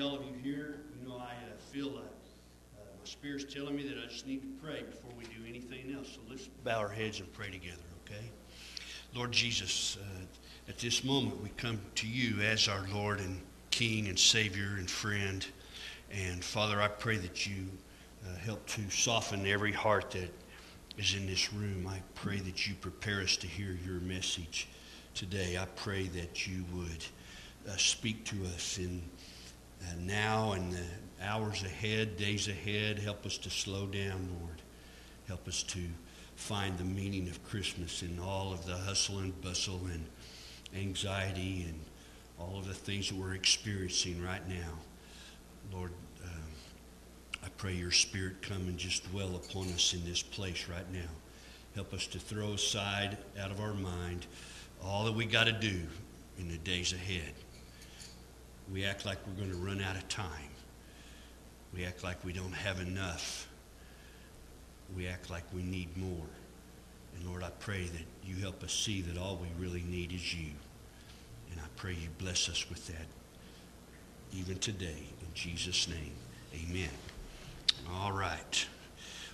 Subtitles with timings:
[0.00, 0.76] all of you here.
[1.00, 4.40] You know, I uh, feel uh, uh, my spirit's telling me that I just need
[4.42, 6.08] to pray before we do anything else.
[6.14, 8.30] So let's bow our heads and pray together, okay?
[9.14, 10.22] Lord Jesus, uh,
[10.68, 13.40] at this moment we come to you as our Lord and
[13.70, 15.46] King and Savior and friend.
[16.10, 17.66] And Father, I pray that you
[18.24, 20.30] uh, help to soften every heart that
[20.96, 21.86] is in this room.
[21.86, 24.68] I pray that you prepare us to hear your message
[25.14, 25.58] today.
[25.58, 27.04] I pray that you would
[27.68, 29.02] uh, speak to us in
[29.98, 30.84] now and the
[31.22, 32.98] hours ahead, days ahead.
[32.98, 34.62] Help us to slow down, Lord.
[35.26, 35.80] Help us to
[36.36, 40.04] find the meaning of Christmas in all of the hustle and bustle and
[40.74, 41.78] anxiety and
[42.38, 44.72] all of the things that we're experiencing right now.
[45.72, 45.92] Lord,
[46.24, 46.42] um,
[47.44, 51.10] I pray your spirit come and just dwell upon us in this place right now.
[51.74, 54.26] Help us to throw aside out of our mind
[54.82, 55.82] all that we got to do
[56.38, 57.34] in the days ahead.
[58.72, 60.48] We act like we're going to run out of time.
[61.74, 63.48] We act like we don't have enough.
[64.96, 66.26] We act like we need more.
[67.16, 70.34] And Lord, I pray that you help us see that all we really need is
[70.34, 70.50] you.
[71.50, 73.06] And I pray you bless us with that
[74.32, 75.04] even today.
[75.20, 76.12] In Jesus' name,
[76.54, 76.90] amen.
[77.92, 78.66] All right.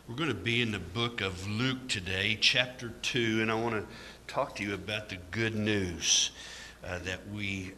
[0.08, 3.74] We're going to be in the book of Luke today, chapter 2, and I want
[3.74, 6.30] to talk to you about the good news
[6.84, 7.72] uh, that we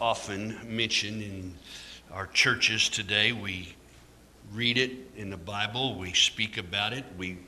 [0.00, 1.54] often mentioned in
[2.12, 3.32] our churches today.
[3.32, 3.74] We
[4.52, 7.38] read it in the Bible, we speak about it, we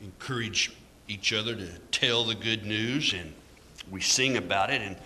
[0.00, 0.72] encourage
[1.08, 3.32] each other to tell the good news, and
[3.90, 4.82] we sing about it.
[4.82, 4.96] And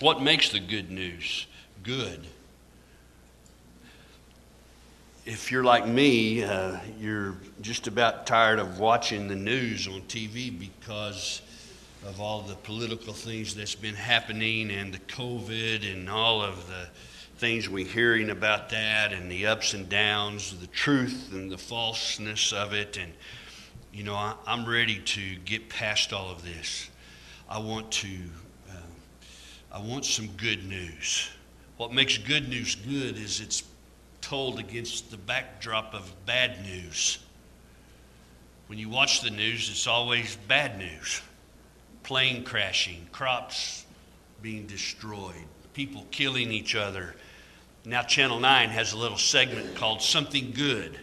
[0.00, 1.46] what makes the good news
[1.82, 2.26] good?
[5.24, 10.58] If you're like me, uh, you're just about tired of watching the news on TV
[10.58, 11.42] because
[12.06, 16.88] of all the political things that's been happening and the COVID and all of the
[17.38, 22.52] things we're hearing about that and the ups and downs, the truth and the falseness
[22.52, 22.96] of it.
[22.96, 23.12] And,
[23.92, 26.88] you know, I, am ready to get past all of this.
[27.48, 28.16] I want to,
[28.70, 28.74] uh,
[29.72, 31.30] I want some good news.
[31.76, 33.62] What makes good news good is it's
[34.20, 37.18] told against the backdrop of bad news.
[38.66, 41.22] When you watch the news, it's always bad news
[42.08, 43.84] plane crashing, crops
[44.40, 47.14] being destroyed, people killing each other.
[47.84, 50.98] Now, Channel 9 has a little segment called Something Good.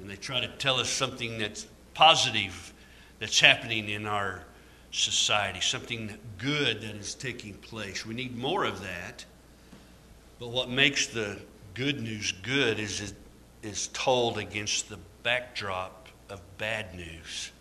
[0.00, 2.72] And they try to tell us something that's positive
[3.20, 4.42] that's happening in our
[4.90, 8.04] society, something good that is taking place.
[8.04, 9.24] We need more of that.
[10.40, 11.38] But what makes the
[11.74, 13.14] good news good is it
[13.62, 17.52] is told against the backdrop of bad news.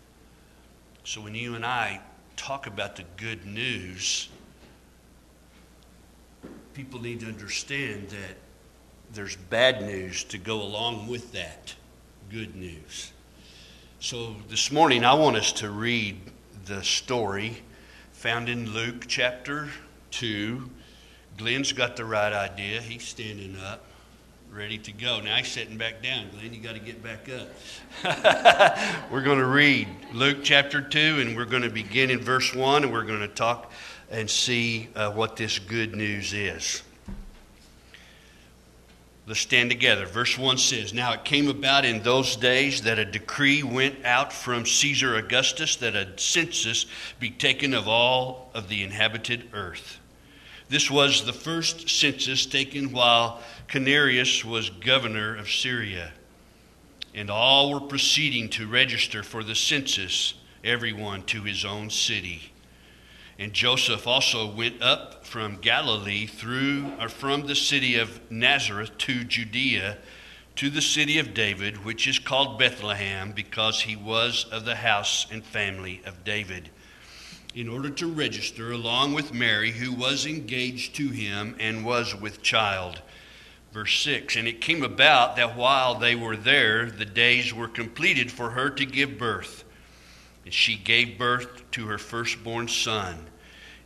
[1.04, 2.02] So when you and I
[2.38, 4.30] talk about the good news,
[6.74, 8.38] people need to understand that
[9.14, 11.76] there's bad news to go along with that
[12.30, 13.12] good news.
[14.00, 16.20] So this morning, I want us to read
[16.66, 17.64] the story
[18.14, 19.70] found in Luke chapter
[20.12, 20.70] 2.
[21.38, 22.82] Glenn's got the right idea.
[22.82, 23.84] He's standing up
[24.52, 25.20] ready to go.
[25.20, 26.30] Now he's sitting back down.
[26.32, 27.48] Glenn, you got to get back up.
[29.12, 32.84] we're going to read Luke chapter 2, and we're going to begin in verse 1,
[32.84, 33.72] and we're going to talk
[34.10, 36.82] and see uh, what this good news is.
[39.28, 40.06] Let's stand together.
[40.06, 44.32] Verse 1 says Now it came about in those days that a decree went out
[44.32, 46.86] from Caesar Augustus that a census
[47.20, 50.00] be taken of all of the inhabited earth.
[50.70, 56.14] This was the first census taken while Quirinius was governor of Syria.
[57.14, 60.34] And all were proceeding to register for the census,
[60.64, 62.52] everyone to his own city.
[63.40, 69.24] And Joseph also went up from Galilee through or from the city of Nazareth to
[69.24, 69.98] Judea
[70.58, 75.28] to the city of David, which is called Bethlehem, because he was of the house
[75.32, 76.70] and family of David,
[77.58, 82.44] in order to register along with Mary, who was engaged to him and was with
[82.44, 83.02] child.
[83.74, 88.32] Verse 6 And it came about that while they were there, the days were completed
[88.32, 89.64] for her to give birth.
[90.46, 93.26] And she gave birth to her firstborn son.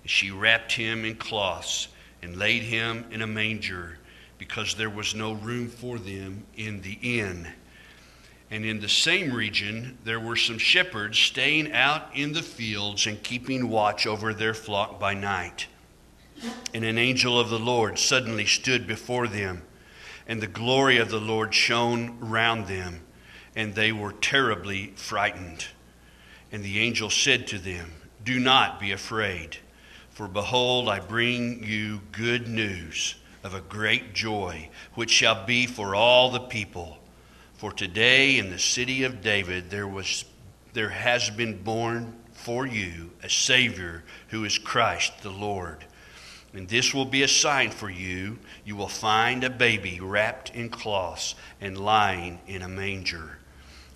[0.02, 1.88] And she wrapped him in cloths
[2.22, 4.00] and laid him in a manger,
[4.38, 7.48] because there was no room for them in the inn.
[8.52, 13.24] And in the same region, there were some shepherds staying out in the fields and
[13.24, 15.68] keeping watch over their flock by night.
[16.74, 19.64] And an angel of the Lord suddenly stood before them
[20.32, 23.02] and the glory of the Lord shone round them,
[23.54, 25.66] and they were terribly frightened.
[26.54, 27.92] And the angel said to them,
[28.24, 29.58] Do not be afraid,
[30.10, 35.96] for behold, I bring you good news of a great joy, which shall be for
[35.96, 37.00] all the people.
[37.62, 40.26] For today in the city of David there was
[40.74, 45.86] there has been born for you a Savior who is Christ the Lord.
[46.56, 48.40] And this will be a sign for you.
[48.66, 53.38] You will find a baby wrapped in cloths and lying in a manger.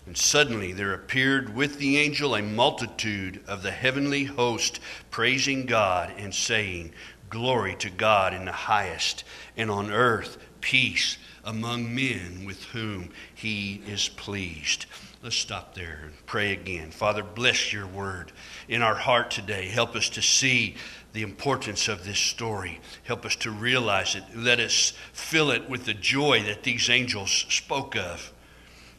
[0.05, 4.79] And suddenly there appeared with the angel a multitude of the heavenly host,
[5.09, 6.93] praising God and saying,
[7.31, 9.23] Glory to God in the highest,
[9.57, 14.87] and on earth peace among men with whom he is pleased.
[15.23, 16.91] Let's stop there and pray again.
[16.91, 18.31] Father, bless your word
[18.67, 19.67] in our heart today.
[19.67, 20.75] Help us to see
[21.13, 22.79] the importance of this story.
[23.03, 24.23] Help us to realize it.
[24.35, 28.33] Let us fill it with the joy that these angels spoke of.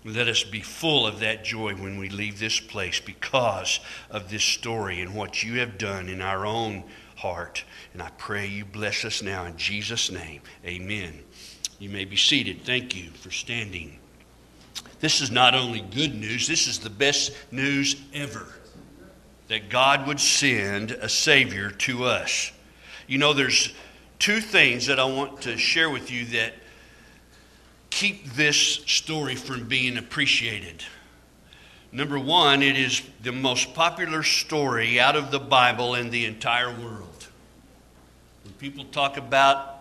[0.05, 4.45] Let us be full of that joy when we leave this place because of this
[4.45, 6.85] story and what you have done in our own
[7.17, 7.65] heart.
[7.93, 10.43] And I pray you bless us now in Jesus' name.
[10.65, 11.26] Amen.
[11.79, 12.63] You may be seated.
[12.63, 13.99] Thank you for standing.
[15.01, 18.47] This is not only good news, this is the best news ever
[19.49, 22.51] that God would send a Savior to us.
[23.07, 23.73] You know, there's
[24.19, 26.55] two things that I want to share with you that
[27.91, 30.83] keep this story from being appreciated.
[31.93, 36.71] Number one, it is the most popular story out of the Bible in the entire
[36.71, 37.29] world.
[38.43, 39.76] When people talk about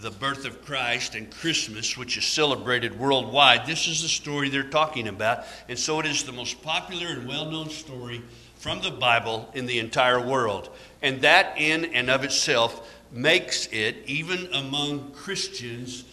[0.00, 4.62] the birth of Christ and Christmas, which is celebrated worldwide, this is the story they're
[4.62, 5.44] talking about.
[5.68, 8.22] And so it is the most popular and well known story
[8.56, 10.70] from the Bible in the entire world.
[11.02, 16.04] And that, in and of itself, makes it, even among Christians,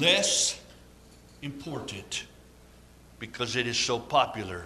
[0.00, 0.60] less
[1.42, 2.24] important
[3.18, 4.64] because it is so popular.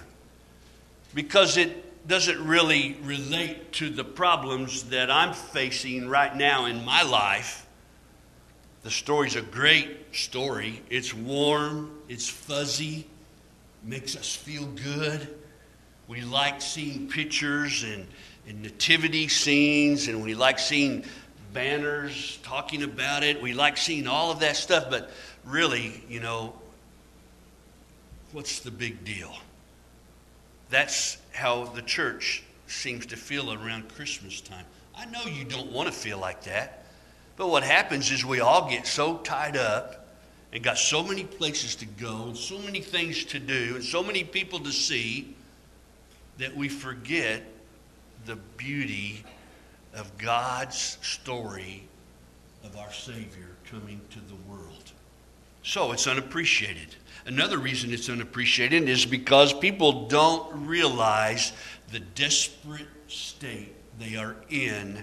[1.14, 7.02] Because it doesn't really relate to the problems that I'm facing right now in my
[7.02, 7.65] life.
[8.86, 10.80] The story's a great story.
[10.90, 13.08] It's warm, it's fuzzy,
[13.82, 15.26] makes us feel good.
[16.06, 18.06] We like seeing pictures and,
[18.46, 21.04] and nativity scenes, and we like seeing
[21.52, 23.42] banners talking about it.
[23.42, 25.10] We like seeing all of that stuff, but
[25.44, 26.54] really, you know,
[28.30, 29.34] What's the big deal?
[30.70, 34.64] That's how the church seems to feel around Christmas time.
[34.96, 36.85] I know you don't want to feel like that,
[37.36, 40.06] but what happens is we all get so tied up
[40.52, 44.02] and got so many places to go and so many things to do and so
[44.02, 45.34] many people to see
[46.38, 47.42] that we forget
[48.24, 49.24] the beauty
[49.94, 51.82] of God's story
[52.64, 54.92] of our Savior coming to the world.
[55.62, 56.94] So it's unappreciated.
[57.26, 61.52] Another reason it's unappreciated is because people don't realize
[61.90, 65.02] the desperate state they are in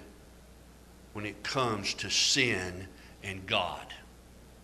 [1.14, 2.88] when it comes to sin
[3.24, 3.94] and God.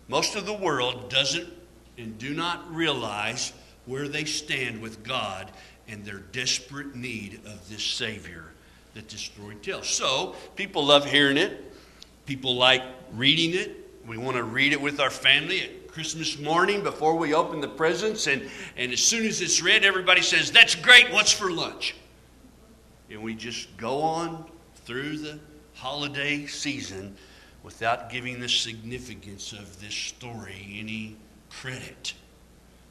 [0.08, 1.48] Most of the world doesn't
[1.96, 3.52] and do not realize
[3.86, 5.50] where they stand with God
[5.88, 8.44] and their desperate need of this Savior
[8.94, 9.88] that this story tells.
[9.88, 11.72] So, people love hearing it.
[12.26, 12.82] People like
[13.12, 13.76] reading it.
[14.06, 15.62] We want to read it with our family.
[15.62, 19.84] At Christmas morning before we open the presents, and, and as soon as it's read,
[19.84, 21.94] everybody says, That's great, what's for lunch?
[23.10, 24.44] And we just go on
[24.84, 25.38] through the
[25.80, 27.16] holiday season
[27.62, 31.16] without giving the significance of this story any
[31.48, 32.12] credit.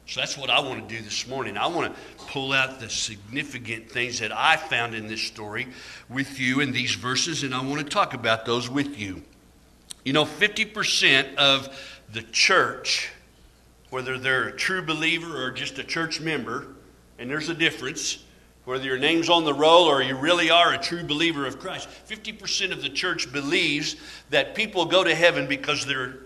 [0.06, 1.56] So that's what I want to do this morning.
[1.56, 5.68] I want to pull out the significant things that I found in this story
[6.08, 9.22] with you in these verses, and I want to talk about those with you.
[10.04, 11.68] You know, 50% of
[12.12, 13.12] the church,
[13.90, 16.66] whether they're a true believer or just a church member,
[17.20, 18.24] and there's a difference,
[18.70, 21.88] whether your name's on the roll or you really are a true believer of Christ,
[22.08, 23.96] 50% of the church believes
[24.30, 26.18] that people go to heaven because they're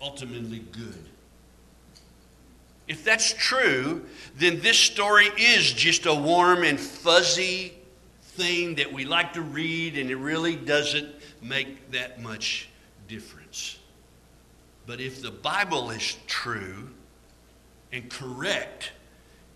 [0.00, 1.04] ultimately good.
[2.88, 4.04] If that's true,
[4.36, 7.74] then this story is just a warm and fuzzy
[8.22, 12.68] thing that we like to read, and it really doesn't make that much
[13.06, 13.78] difference.
[14.84, 16.90] But if the Bible is true
[17.92, 18.90] and correct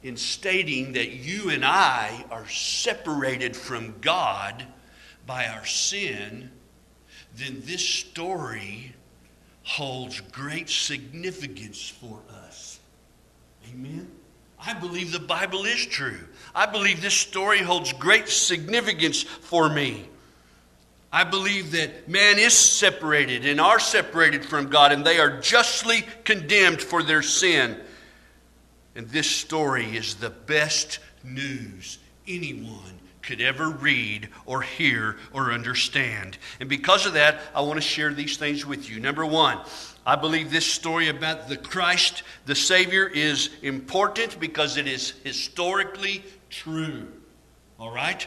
[0.02, 4.66] in stating that you and I are separated from God
[5.26, 6.50] by our sin,
[7.36, 8.94] then this story
[9.62, 12.80] holds great significance for us.
[13.70, 14.10] Amen?
[14.64, 16.20] I believe the Bible is true.
[16.54, 20.08] I believe this story holds great significance for me.
[21.12, 26.04] I believe that man is separated and are separated from God, and they are justly
[26.24, 27.78] condemned for their sin.
[28.94, 36.36] And this story is the best news anyone could ever read or hear or understand.
[36.60, 39.00] And because of that, I want to share these things with you.
[39.00, 39.58] Number one,
[40.04, 46.24] I believe this story about the Christ, the Savior, is important because it is historically
[46.50, 47.06] true.
[47.78, 48.26] All right?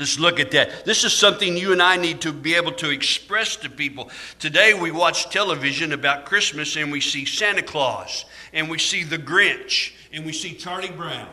[0.00, 0.86] Let's look at that.
[0.86, 4.10] This is something you and I need to be able to express to people.
[4.38, 9.18] Today we watch television about Christmas and we see Santa Claus and we see the
[9.18, 11.28] Grinch and we see Charlie Brown.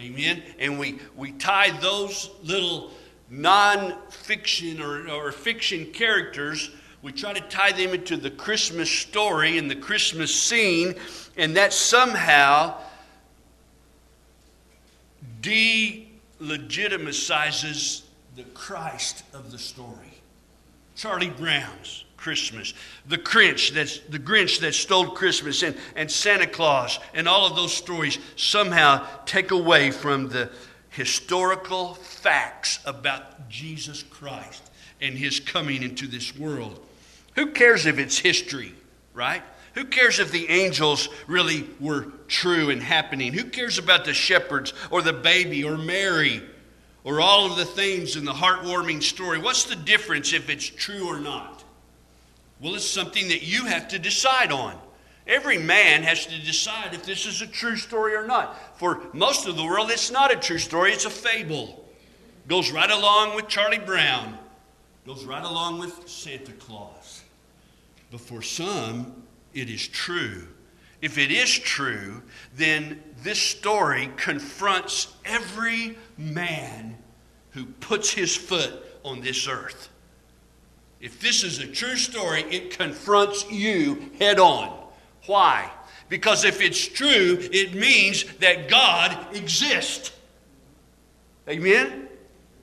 [0.00, 0.42] Amen.
[0.58, 2.90] And we, we tie those little
[3.28, 6.70] non fiction or, or fiction characters,
[7.02, 10.94] we try to tie them into the Christmas story and the Christmas scene,
[11.36, 12.78] and that somehow
[15.42, 16.11] de
[16.42, 18.02] legitimizes
[18.36, 20.20] the Christ of the story.
[20.96, 22.74] Charlie Brown's Christmas,
[23.08, 27.56] the Grinch that's the Grinch that stole Christmas, and, and Santa Claus, and all of
[27.56, 30.50] those stories somehow take away from the
[30.90, 34.70] historical facts about Jesus Christ
[35.00, 36.78] and his coming into this world.
[37.34, 38.74] Who cares if it's history,
[39.14, 39.42] right?
[39.74, 43.32] Who cares if the angels really were true and happening?
[43.32, 46.42] Who cares about the shepherds or the baby or Mary
[47.04, 49.38] or all of the things in the heartwarming story?
[49.38, 51.64] What's the difference if it's true or not?
[52.60, 54.78] Well, it's something that you have to decide on.
[55.26, 58.78] Every man has to decide if this is a true story or not.
[58.78, 61.84] For most of the world, it's not a true story, it's a fable.
[62.48, 64.36] Goes right along with Charlie Brown,
[65.06, 67.22] goes right along with Santa Claus.
[68.10, 69.21] But for some,
[69.54, 70.48] it is true.
[71.00, 72.22] If it is true,
[72.56, 76.96] then this story confronts every man
[77.50, 78.72] who puts his foot
[79.04, 79.88] on this earth.
[81.00, 84.78] If this is a true story, it confronts you head on.
[85.26, 85.70] Why?
[86.08, 90.12] Because if it's true, it means that God exists.
[91.48, 92.08] Amen?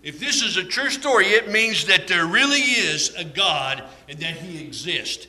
[0.02, 4.18] If this is a true story, it means that there really is a God and
[4.20, 5.28] that He exists.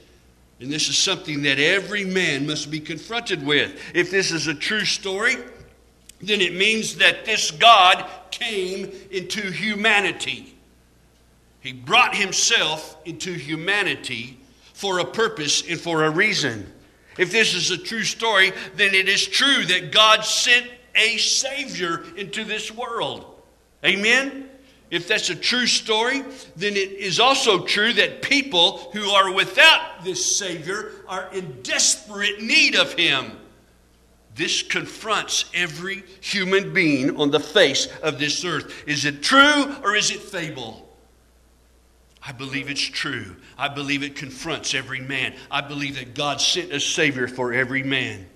[0.61, 3.81] And this is something that every man must be confronted with.
[3.95, 5.37] If this is a true story,
[6.21, 10.55] then it means that this God came into humanity.
[11.61, 14.39] He brought himself into humanity
[14.75, 16.71] for a purpose and for a reason.
[17.17, 22.05] If this is a true story, then it is true that God sent a Savior
[22.17, 23.25] into this world.
[23.85, 24.50] Amen?
[24.91, 26.25] If that's a true story,
[26.57, 32.43] then it is also true that people who are without this Savior are in desperate
[32.43, 33.33] need of Him.
[34.35, 38.85] This confronts every human being on the face of this earth.
[38.87, 40.89] Is it true or is it fable?
[42.23, 43.37] I believe it's true.
[43.57, 45.35] I believe it confronts every man.
[45.51, 48.27] I believe that God sent a Savior for every man.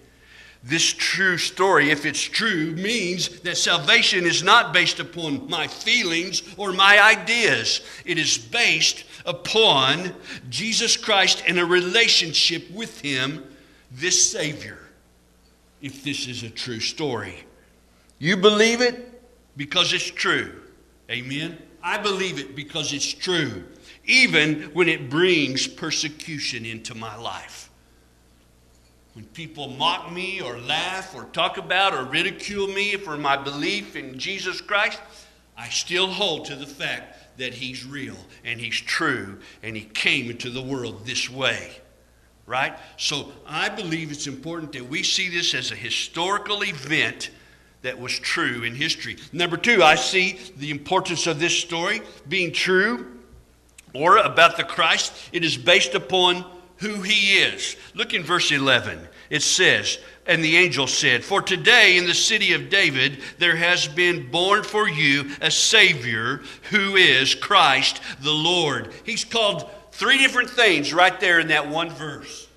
[0.66, 6.42] This true story, if it's true, means that salvation is not based upon my feelings
[6.56, 7.83] or my ideas.
[8.06, 10.14] It is based upon
[10.49, 13.44] Jesus Christ and a relationship with Him,
[13.92, 14.78] this Savior.
[15.83, 17.44] If this is a true story,
[18.18, 19.23] you believe it
[19.59, 20.62] because it's true.
[21.11, 21.59] Amen.
[21.83, 23.64] I believe it because it's true,
[24.06, 27.63] even when it brings persecution into my life.
[29.14, 33.94] When people mock me or laugh or talk about or ridicule me for my belief
[33.94, 35.00] in Jesus Christ,
[35.56, 40.30] I still hold to the fact that He's real and He's true and He came
[40.30, 41.71] into the world this way.
[42.44, 42.76] Right?
[42.97, 47.30] So I believe it's important that we see this as a historical event
[47.83, 49.16] that was true in history.
[49.33, 53.12] Number two, I see the importance of this story being true
[53.94, 55.12] or about the Christ.
[55.33, 56.44] It is based upon
[56.78, 57.76] who he is.
[57.95, 59.09] Look in verse 11.
[59.31, 63.88] It says, And the angel said, For today in the city of David there has
[63.88, 68.93] been born for you a Savior who is Christ the Lord.
[69.04, 72.49] He's called three different things right there in that one verse.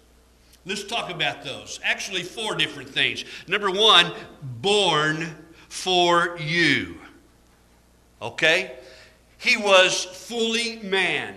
[0.66, 1.80] Let's talk about those.
[1.82, 3.24] Actually, four different things.
[3.48, 5.36] Number one, born
[5.70, 6.98] for you.
[8.22, 8.74] Okay?
[9.38, 11.36] He was fully man.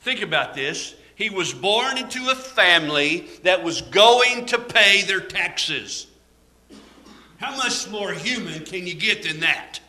[0.00, 0.94] Think about this.
[1.18, 6.06] He was born into a family that was going to pay their taxes.
[7.38, 9.80] How much more human can you get than that?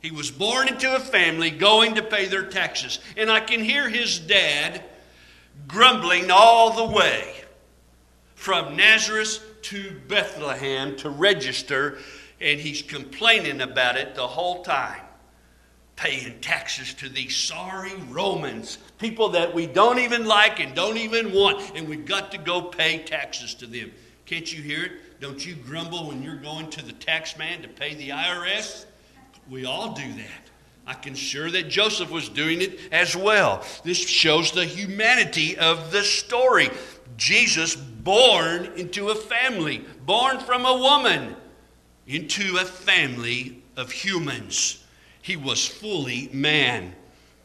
[0.00, 2.98] He was born into a family going to pay their taxes.
[3.16, 4.82] And I can hear his dad
[5.68, 7.34] grumbling all the way
[8.34, 11.98] from Nazareth to Bethlehem to register,
[12.40, 15.02] and he's complaining about it the whole time
[15.98, 21.32] paying taxes to these sorry Romans, people that we don't even like and don't even
[21.32, 23.90] want, and we've got to go pay taxes to them.
[24.24, 25.20] Can't you hear it?
[25.20, 28.86] Don't you grumble when you're going to the tax man to pay the IRS?
[29.50, 30.50] We all do that.
[30.86, 33.64] I can sure that Joseph was doing it as well.
[33.82, 36.70] This shows the humanity of the story.
[37.16, 41.34] Jesus born into a family, born from a woman
[42.06, 44.84] into a family of humans.
[45.28, 46.94] He was fully man.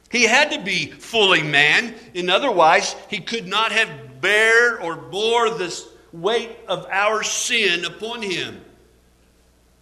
[0.10, 5.50] He had to be fully man, in otherwise he could not have bear or bore
[5.50, 8.63] the weight of our sin upon him.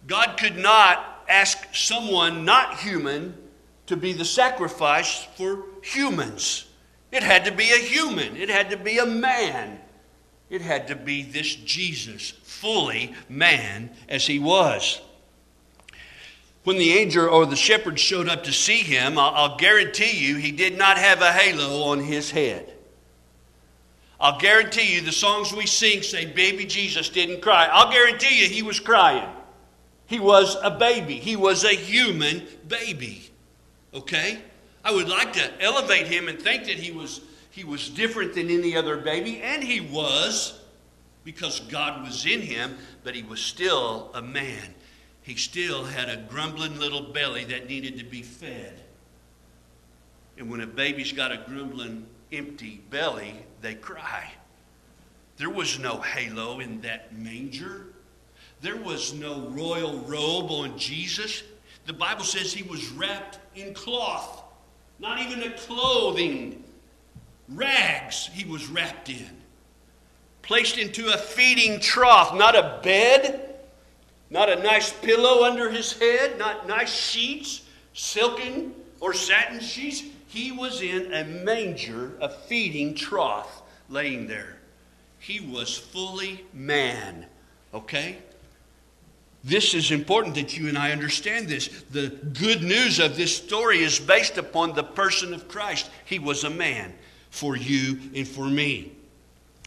[0.08, 3.36] God could not ask someone not human
[3.86, 6.66] to be the sacrifice for humans.
[7.12, 9.78] It had to be a human, it had to be a man.
[10.50, 15.00] It had to be this Jesus, fully man as he was.
[16.64, 20.52] When the angel or the shepherd showed up to see him, I'll, guarantee you he
[20.52, 22.72] did not have a halo on his head.
[24.20, 27.68] I'll guarantee you the songs we sing say, Baby Jesus didn't cry.
[27.72, 29.28] I'll guarantee you he was crying.
[30.06, 33.28] He was a baby, he was a human baby.
[33.92, 34.38] Okay?
[34.84, 38.50] I would like to elevate him and think that he was, he was different than
[38.50, 40.60] any other baby, and he was
[41.24, 44.74] because God was in him, but he was still a man.
[45.22, 48.80] He still had a grumbling little belly that needed to be fed.
[50.36, 54.32] And when a baby's got a grumbling, empty belly, they cry.
[55.36, 57.86] There was no halo in that manger.
[58.60, 61.42] There was no royal robe on Jesus.
[61.86, 64.42] The Bible says he was wrapped in cloth,
[64.98, 66.62] not even a clothing,
[67.48, 69.42] rags he was wrapped in.
[70.42, 73.51] Placed into a feeding trough, not a bed,
[74.32, 77.60] not a nice pillow under his head, not nice sheets,
[77.92, 80.02] silken or satin sheets.
[80.26, 83.60] He was in a manger, a feeding trough,
[83.90, 84.56] laying there.
[85.18, 87.26] He was fully man,
[87.74, 88.16] okay?
[89.44, 91.84] This is important that you and I understand this.
[91.90, 95.90] The good news of this story is based upon the person of Christ.
[96.06, 96.94] He was a man
[97.28, 98.92] for you and for me.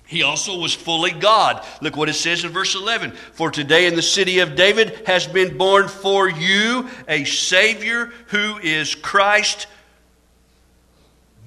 [0.08, 1.66] He also was fully God.
[1.82, 3.12] Look what it says in verse 11.
[3.12, 8.58] For today in the city of David has been born for you a Savior who
[8.60, 9.68] is Christ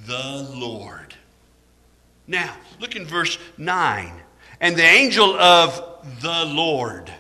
[0.07, 1.15] the Lord.
[2.27, 4.13] Now, look in verse 9.
[4.61, 7.13] And the angel of the Lord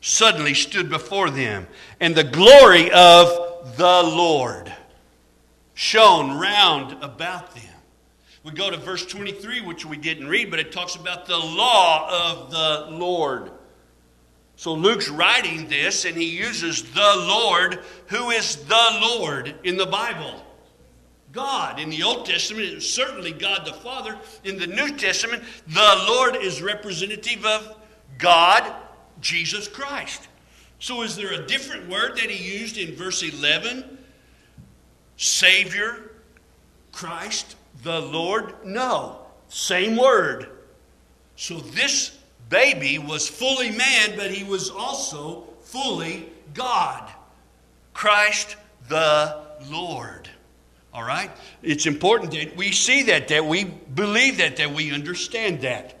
[0.00, 1.66] suddenly stood before them,
[2.00, 4.72] and the glory of the Lord
[5.74, 7.71] shone round about them.
[8.44, 12.08] We go to verse 23, which we didn't read, but it talks about the law
[12.10, 13.52] of the Lord.
[14.56, 19.86] So Luke's writing this, and he uses the Lord, who is the Lord in the
[19.86, 20.44] Bible.
[21.32, 21.80] God.
[21.80, 24.18] In the Old Testament, it's certainly God the Father.
[24.44, 27.76] In the New Testament, the Lord is representative of
[28.18, 28.74] God,
[29.20, 30.28] Jesus Christ.
[30.78, 33.98] So is there a different word that he used in verse 11?
[35.16, 36.10] Savior,
[36.90, 38.54] Christ, the Lord?
[38.64, 39.18] No.
[39.48, 40.48] Same word.
[41.36, 42.16] So this
[42.48, 47.10] baby was fully man, but he was also fully God.
[47.94, 48.56] Christ
[48.88, 49.40] the
[49.70, 50.28] Lord.
[50.94, 51.30] All right?
[51.62, 55.98] It's important that we see that, that we believe that, that we understand that.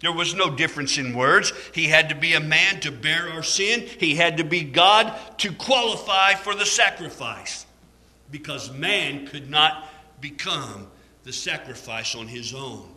[0.00, 1.52] There was no difference in words.
[1.74, 5.14] He had to be a man to bear our sin, he had to be God
[5.38, 7.66] to qualify for the sacrifice
[8.30, 9.88] because man could not
[10.20, 10.88] become
[11.24, 12.88] the sacrifice on his own.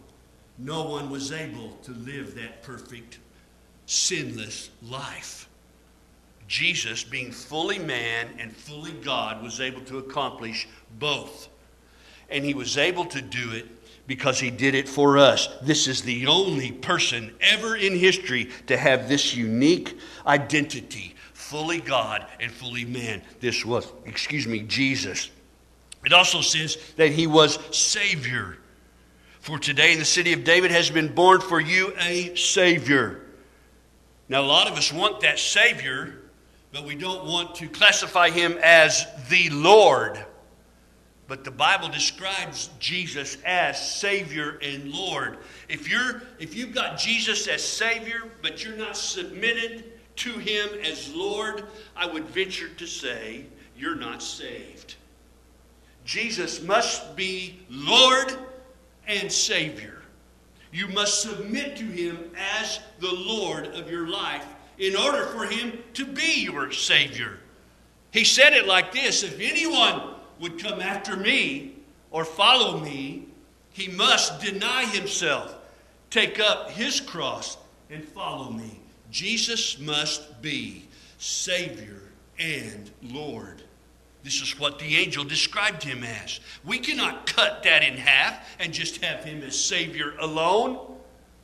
[0.58, 3.20] No one was able to live that perfect,
[3.86, 5.50] sinless life.
[6.48, 10.68] Jesus, being fully man and fully God, was able to accomplish
[11.00, 11.50] both.
[12.30, 13.68] And he was able to do it
[14.08, 15.50] because he did it for us.
[15.62, 22.26] This is the only person ever in history to have this unique identity fully God
[22.40, 23.22] and fully man.
[23.40, 25.30] This was, excuse me, Jesus.
[26.06, 28.58] It also says that he was Savior.
[29.40, 33.22] For today in the city of David has been born for you a Savior.
[34.28, 36.22] Now, a lot of us want that Savior,
[36.72, 40.24] but we don't want to classify him as the Lord.
[41.28, 45.38] But the Bible describes Jesus as Savior and Lord.
[45.70, 49.86] If you're if you've got Jesus as Savior, but you're not submitted
[50.18, 51.66] to him as Lord,
[51.96, 54.95] I would venture to say you're not saved.
[56.06, 58.38] Jesus must be Lord
[59.08, 60.02] and Savior.
[60.72, 64.46] You must submit to him as the Lord of your life
[64.78, 67.40] in order for him to be your Savior.
[68.12, 71.74] He said it like this If anyone would come after me
[72.12, 73.26] or follow me,
[73.72, 75.56] he must deny himself,
[76.10, 77.58] take up his cross,
[77.90, 78.80] and follow me.
[79.12, 80.86] Jesus must be
[81.18, 82.02] Savior
[82.40, 83.65] and Lord.
[84.26, 86.40] This is what the angel described him as.
[86.64, 90.80] We cannot cut that in half and just have him as Savior alone.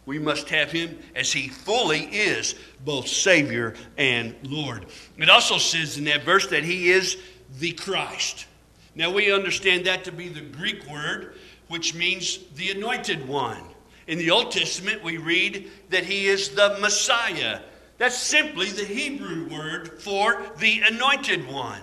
[0.07, 4.87] We must have him as he fully is, both Savior and Lord.
[5.15, 7.17] It also says in that verse that he is
[7.59, 8.47] the Christ.
[8.95, 11.35] Now we understand that to be the Greek word,
[11.67, 13.61] which means the anointed one.
[14.07, 17.59] In the Old Testament, we read that he is the Messiah.
[17.99, 21.81] That's simply the Hebrew word for the anointed one.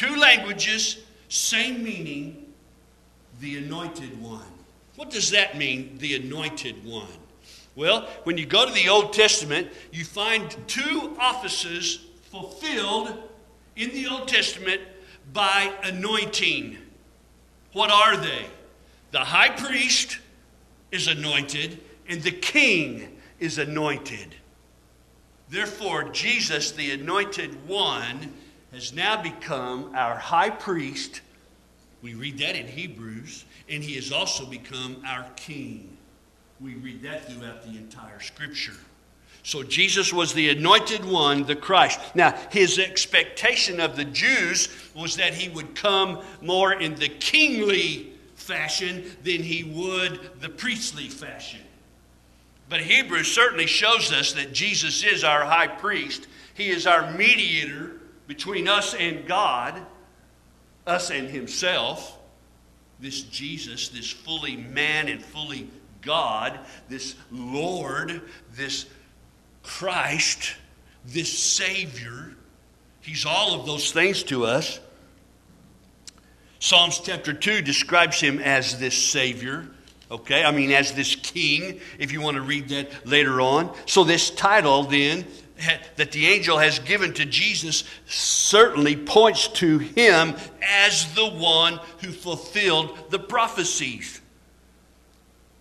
[0.00, 0.96] Two languages,
[1.28, 2.46] same meaning,
[3.38, 4.46] the anointed one.
[4.96, 7.18] What does that mean, the anointed one?
[7.76, 13.12] Well, when you go to the Old Testament, you find two offices fulfilled
[13.76, 14.80] in the Old Testament
[15.34, 16.78] by anointing.
[17.74, 18.46] What are they?
[19.10, 20.18] The high priest
[20.90, 24.34] is anointed, and the king is anointed.
[25.50, 28.32] Therefore, Jesus, the anointed one,
[28.72, 31.20] has now become our high priest.
[32.02, 35.96] We read that in Hebrews, and he has also become our king.
[36.60, 38.76] We read that throughout the entire scripture.
[39.42, 41.98] So Jesus was the anointed one, the Christ.
[42.14, 48.12] Now, his expectation of the Jews was that he would come more in the kingly
[48.34, 51.60] fashion than he would the priestly fashion.
[52.68, 56.26] But Hebrews certainly shows us that Jesus is our high priest.
[56.54, 57.99] He is our mediator
[58.30, 59.84] between us and God,
[60.86, 62.16] us and himself.
[63.00, 65.68] This Jesus, this fully man and fully
[66.00, 68.86] God, this Lord, this
[69.64, 70.54] Christ,
[71.04, 72.36] this Savior.
[73.00, 74.78] He's all of those things to us.
[76.60, 79.66] Psalms chapter 2 describes him as this Savior,
[80.08, 80.44] okay?
[80.44, 83.74] I mean, as this King, if you want to read that later on.
[83.86, 85.26] So, this title then
[85.96, 92.12] that the angel has given to Jesus certainly points to him as the one who
[92.12, 94.20] fulfilled the prophecies.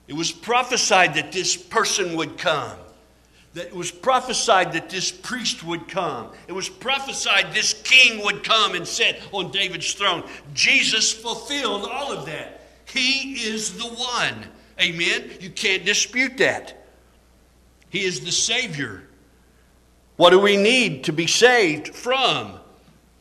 [0.08, 2.78] It was prophesied that this person would come.
[3.54, 6.30] That it was prophesied that this priest would come.
[6.48, 10.24] It was prophesied this king would come and sit on David's throne.
[10.54, 12.68] Jesus fulfilled all of that.
[12.86, 14.46] He is the one.
[14.80, 15.32] Amen.
[15.42, 16.88] You can't dispute that.
[17.90, 19.04] He is the Savior.
[20.20, 22.60] What do we need to be saved from?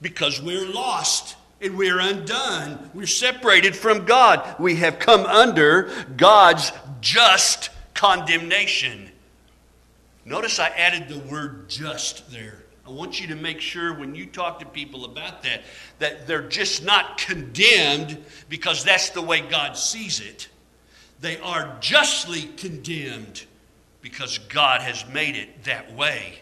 [0.03, 2.91] Because we're lost and we're undone.
[2.93, 4.59] We're separated from God.
[4.59, 9.13] We have come under God's just condemnation.
[10.25, 12.65] Notice I added the word just there.
[12.85, 15.63] I want you to make sure when you talk to people about that,
[16.01, 20.49] that they're just not condemned because that's the way God sees it.
[21.21, 23.45] They are justly condemned
[24.03, 26.41] because God has made it that way.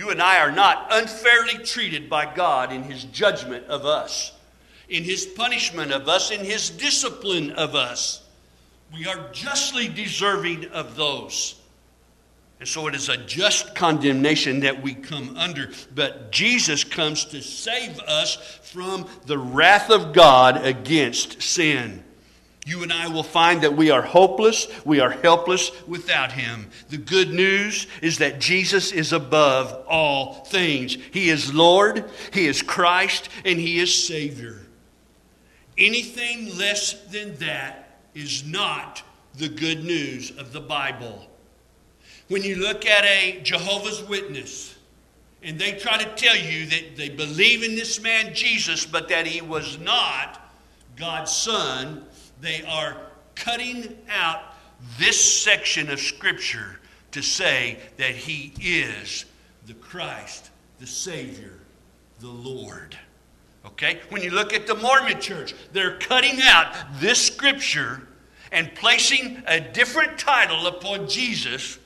[0.00, 4.32] You and I are not unfairly treated by God in His judgment of us
[4.90, 8.22] in his punishment of us, in his discipline of us.
[8.92, 11.54] We are justly deserving of those.
[12.58, 15.70] And so it is a just condemnation that we come under.
[15.94, 18.34] But Jesus comes to save us
[18.64, 22.02] from the wrath of God against sin.
[22.66, 26.70] You and I will find that we are hopeless, we are helpless without Him.
[26.90, 30.96] The good news is that Jesus is above all things.
[31.12, 34.58] He is Lord, He is Christ, and He is Savior.
[35.78, 39.02] Anything less than that is not
[39.36, 41.26] the good news of the Bible.
[42.28, 44.76] When you look at a Jehovah's Witness,
[45.42, 49.26] and they try to tell you that they believe in this man Jesus, but that
[49.26, 50.52] he was not
[50.96, 52.04] God's son,
[52.40, 52.96] they are
[53.34, 54.42] cutting out
[54.98, 56.80] this section of Scripture
[57.12, 59.24] to say that he is
[59.66, 61.58] the Christ, the Savior,
[62.20, 62.96] the Lord.
[63.66, 64.00] Okay?
[64.10, 68.02] When you look at the Mormon church, they're cutting out this scripture
[68.52, 71.78] and placing a different title upon Jesus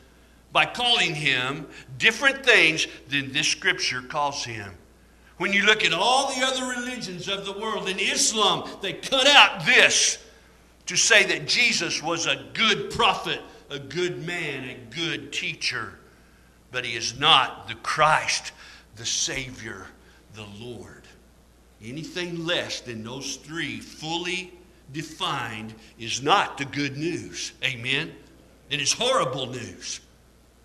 [0.52, 1.66] by calling him
[1.98, 4.72] different things than this scripture calls him.
[5.38, 9.26] When you look at all the other religions of the world, in Islam, they cut
[9.26, 10.18] out this
[10.86, 15.94] to say that Jesus was a good prophet, a good man, a good teacher.
[16.70, 18.52] But he is not the Christ,
[18.96, 19.86] the Savior,
[20.34, 21.02] the Lord.
[21.82, 24.52] Anything less than those three fully
[24.92, 27.52] defined is not the good news.
[27.62, 28.14] Amen?
[28.70, 30.00] It is horrible news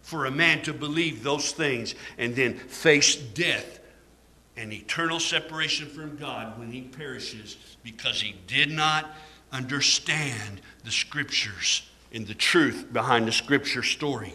[0.02, 3.80] for a man to believe those things and then face death
[4.58, 9.10] and eternal separation from God when he perishes because he did not
[9.52, 11.84] understand the scriptures
[12.14, 14.34] and the truth behind the scripture story.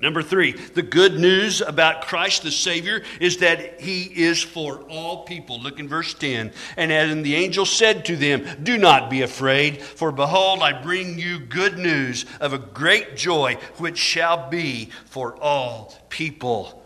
[0.00, 5.24] Number three, the good news about Christ the Savior is that He is for all
[5.24, 5.60] people.
[5.60, 6.52] Look in verse 10.
[6.76, 11.18] And as the angel said to them, Do not be afraid, for behold, I bring
[11.18, 16.83] you good news of a great joy, which shall be for all people.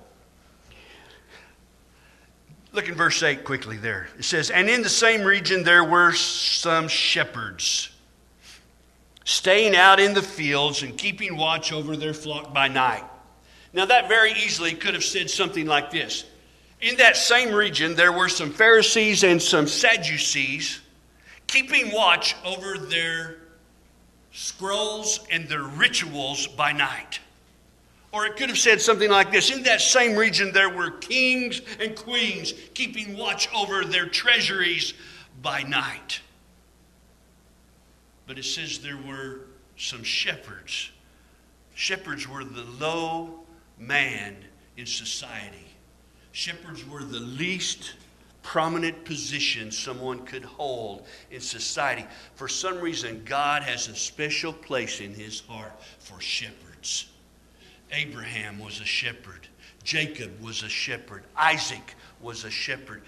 [2.79, 4.07] Look in verse 8 quickly there.
[4.21, 7.91] It says, And in the same region there were some shepherds
[9.25, 13.03] staying out in the fields and keeping watch over their flock by night.
[13.73, 16.25] Now, that very easily could have said something like this
[16.81, 20.79] In that same region, there were some Pharisees and some Sadducees
[21.49, 23.39] keeping watch over their
[24.31, 27.19] scrolls and their rituals by night.
[28.11, 31.61] Or it could have said something like this In that same region, there were kings
[31.81, 34.95] and queens keeping watch over their treasuries
[35.43, 36.21] by night.
[38.27, 39.41] But it says there were
[39.77, 40.91] some shepherds.
[41.75, 43.41] Shepherds were the low
[43.79, 44.37] man
[44.77, 45.67] in society.
[46.33, 47.95] Shepherds were the least
[48.43, 52.07] prominent position someone could hold in society.
[52.35, 57.09] For some reason, God has a special place in his heart for shepherds.
[57.93, 59.49] Abraham was a shepherd,
[59.85, 63.03] Jacob was a shepherd, Isaac was a shepherd,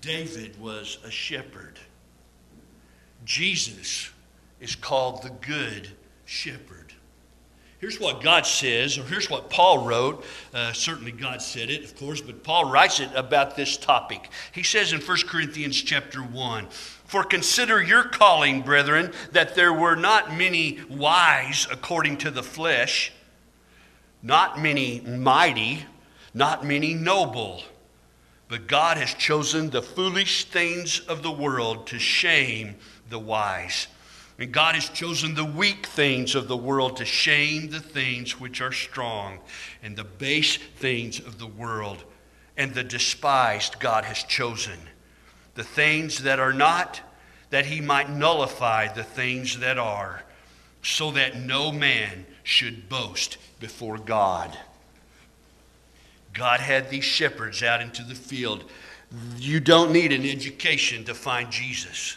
[0.00, 1.78] David was a shepherd.
[3.24, 4.10] Jesus
[4.60, 5.88] is called the Good
[6.24, 6.92] Shepherd.
[7.82, 10.24] Here's what God says, or here's what Paul wrote.
[10.54, 14.30] Uh, certainly God said it, of course, but Paul writes it about this topic.
[14.52, 19.96] He says in 1 Corinthians chapter 1, For consider your calling, brethren, that there were
[19.96, 23.12] not many wise according to the flesh,
[24.22, 25.84] not many mighty,
[26.34, 27.62] not many noble.
[28.48, 32.76] But God has chosen the foolish things of the world to shame
[33.08, 33.88] the wise.
[34.38, 38.60] And God has chosen the weak things of the world to shame the things which
[38.60, 39.38] are strong,
[39.82, 42.04] and the base things of the world,
[42.56, 44.78] and the despised God has chosen.
[45.54, 47.00] The things that are not,
[47.50, 50.24] that he might nullify the things that are,
[50.82, 54.56] so that no man should boast before God.
[56.34, 58.64] God had these shepherds out into the field.
[59.38, 62.16] You don't need an education to find Jesus.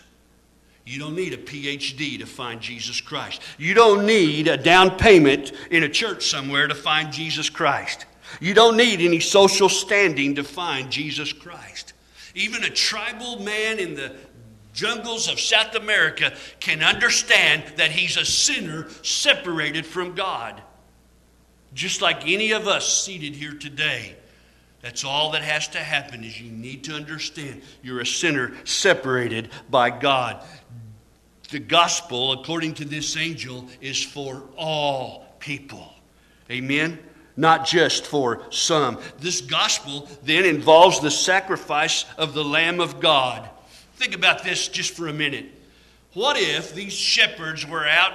[0.86, 3.42] You don't need a PhD to find Jesus Christ.
[3.58, 8.06] You don't need a down payment in a church somewhere to find Jesus Christ.
[8.40, 11.94] You don't need any social standing to find Jesus Christ.
[12.36, 14.16] Even a tribal man in the
[14.76, 20.62] jungles of South America can understand that he's a sinner separated from God.
[21.74, 24.16] Just like any of us seated here today.
[24.82, 29.50] That's all that has to happen is you need to understand you're a sinner separated
[29.70, 30.46] by God
[31.50, 35.94] the gospel, according to this angel, is for all people.
[36.50, 37.00] Amen?
[37.38, 39.00] Not just for some.
[39.20, 43.50] This gospel then involves the sacrifice of the Lamb of God.
[43.96, 45.46] Think about this just for a minute.
[46.14, 48.14] What if these shepherds were out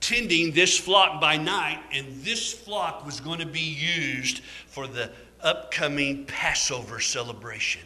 [0.00, 5.10] tending this flock by night and this flock was going to be used for the
[5.40, 7.82] upcoming Passover celebration?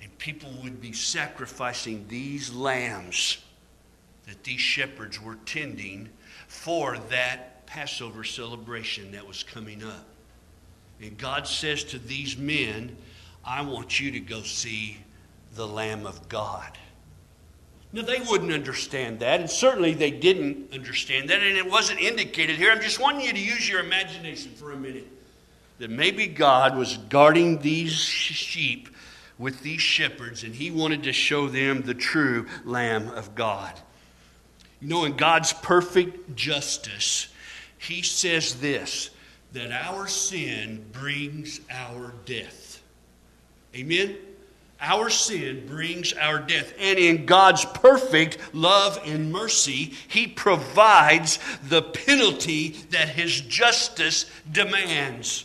[0.00, 3.38] And people would be sacrificing these lambs
[4.26, 6.08] that these shepherds were tending
[6.46, 10.06] for that Passover celebration that was coming up.
[11.00, 12.96] And God says to these men,
[13.44, 14.98] I want you to go see
[15.60, 16.78] the Lamb of God.
[17.92, 22.56] Now, they wouldn't understand that, and certainly they didn't understand that, and it wasn't indicated
[22.56, 22.72] here.
[22.72, 25.06] I'm just wanting you to use your imagination for a minute.
[25.78, 28.88] That maybe God was guarding these sheep
[29.38, 33.78] with these shepherds, and he wanted to show them the true Lamb of God.
[34.80, 37.28] You know, in God's perfect justice,
[37.76, 39.10] he says this
[39.52, 42.80] that our sin brings our death.
[43.74, 44.16] Amen?
[44.80, 46.72] Our sin brings our death.
[46.78, 51.38] And in God's perfect love and mercy, He provides
[51.68, 55.44] the penalty that His justice demands.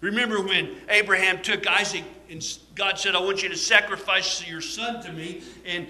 [0.00, 5.02] Remember when Abraham took Isaac and God said, I want you to sacrifice your son
[5.04, 5.42] to me.
[5.66, 5.86] And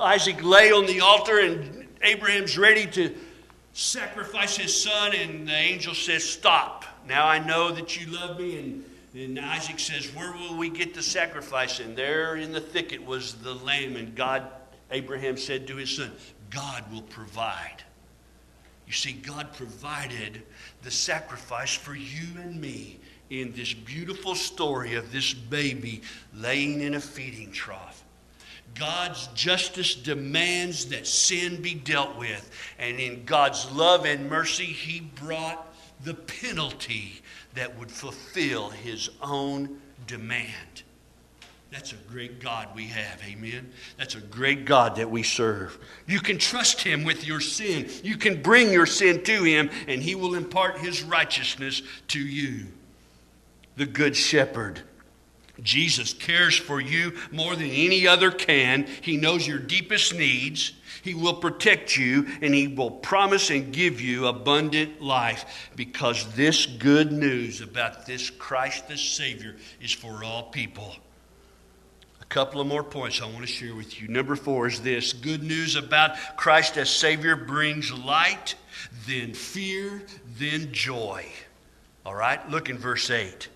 [0.00, 3.14] Isaac lay on the altar, and Abraham's ready to
[3.72, 5.14] sacrifice his son.
[5.14, 6.84] And the angel says, Stop.
[7.06, 8.58] Now I know that you love me.
[8.58, 8.84] And,
[9.18, 11.80] and Isaac says, Where will we get the sacrifice?
[11.80, 13.96] And there in the thicket was the lamb.
[13.96, 14.44] And God,
[14.90, 16.12] Abraham said to his son,
[16.50, 17.82] God will provide.
[18.86, 20.42] You see, God provided
[20.82, 26.02] the sacrifice for you and me in this beautiful story of this baby
[26.34, 28.04] laying in a feeding trough.
[28.74, 32.50] God's justice demands that sin be dealt with.
[32.78, 35.66] And in God's love and mercy, He brought
[36.04, 37.20] the penalty
[37.54, 40.82] that would fulfill His own demand.
[41.70, 43.70] That's a great God we have, amen?
[43.98, 45.78] That's a great God that we serve.
[46.06, 47.90] You can trust Him with your sin.
[48.02, 52.68] You can bring your sin to Him, and He will impart His righteousness to you.
[53.76, 54.80] The Good Shepherd
[55.62, 58.86] Jesus cares for you more than any other can.
[59.02, 60.72] He knows your deepest needs.
[61.02, 66.66] He will protect you and he will promise and give you abundant life because this
[66.66, 70.94] good news about this Christ the Savior is for all people.
[72.20, 74.08] A couple of more points I want to share with you.
[74.08, 78.54] Number four is this good news about Christ as Savior brings light,
[79.06, 80.02] then fear,
[80.36, 81.24] then joy.
[82.04, 83.48] All right, look in verse 8.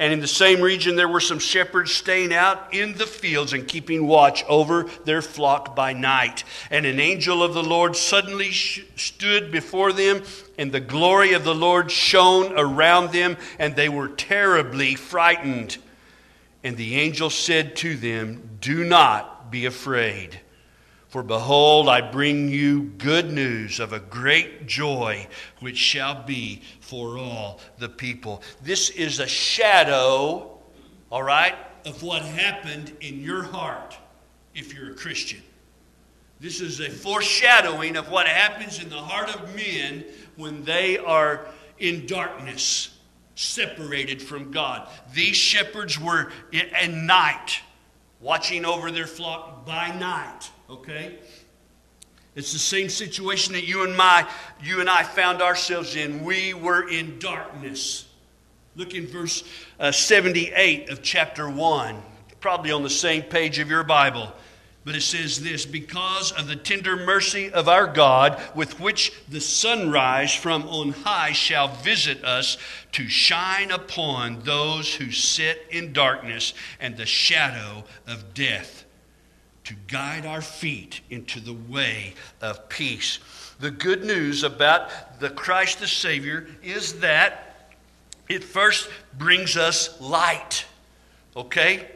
[0.00, 3.66] And in the same region, there were some shepherds staying out in the fields and
[3.66, 6.44] keeping watch over their flock by night.
[6.70, 10.22] And an angel of the Lord suddenly sh- stood before them,
[10.56, 15.78] and the glory of the Lord shone around them, and they were terribly frightened.
[16.62, 20.40] And the angel said to them, Do not be afraid.
[21.08, 25.26] For behold, I bring you good news of a great joy,
[25.58, 28.42] which shall be for all the people.
[28.62, 30.58] This is a shadow,
[31.10, 33.94] all right, of what happened in your heart
[34.54, 35.42] if you're a Christian.
[36.40, 40.02] This is a foreshadowing of what happens in the heart of men
[40.36, 41.46] when they are
[41.78, 42.96] in darkness,
[43.34, 44.88] separated from God.
[45.12, 47.60] These shepherds were at night,
[48.20, 51.18] watching over their flock by night okay?
[52.38, 54.24] It's the same situation that you and my
[54.62, 56.22] you and I found ourselves in.
[56.22, 58.06] We were in darkness.
[58.76, 59.42] Look in verse
[59.80, 62.00] uh, 78 of chapter 1,
[62.38, 64.32] probably on the same page of your Bible.
[64.84, 69.40] But it says this because of the tender mercy of our God, with which the
[69.40, 72.56] sunrise from on high shall visit us
[72.92, 78.77] to shine upon those who sit in darkness and the shadow of death
[79.68, 83.18] to guide our feet into the way of peace.
[83.60, 87.68] The good news about the Christ the Savior is that
[88.30, 90.64] it first brings us light.
[91.36, 91.86] Okay?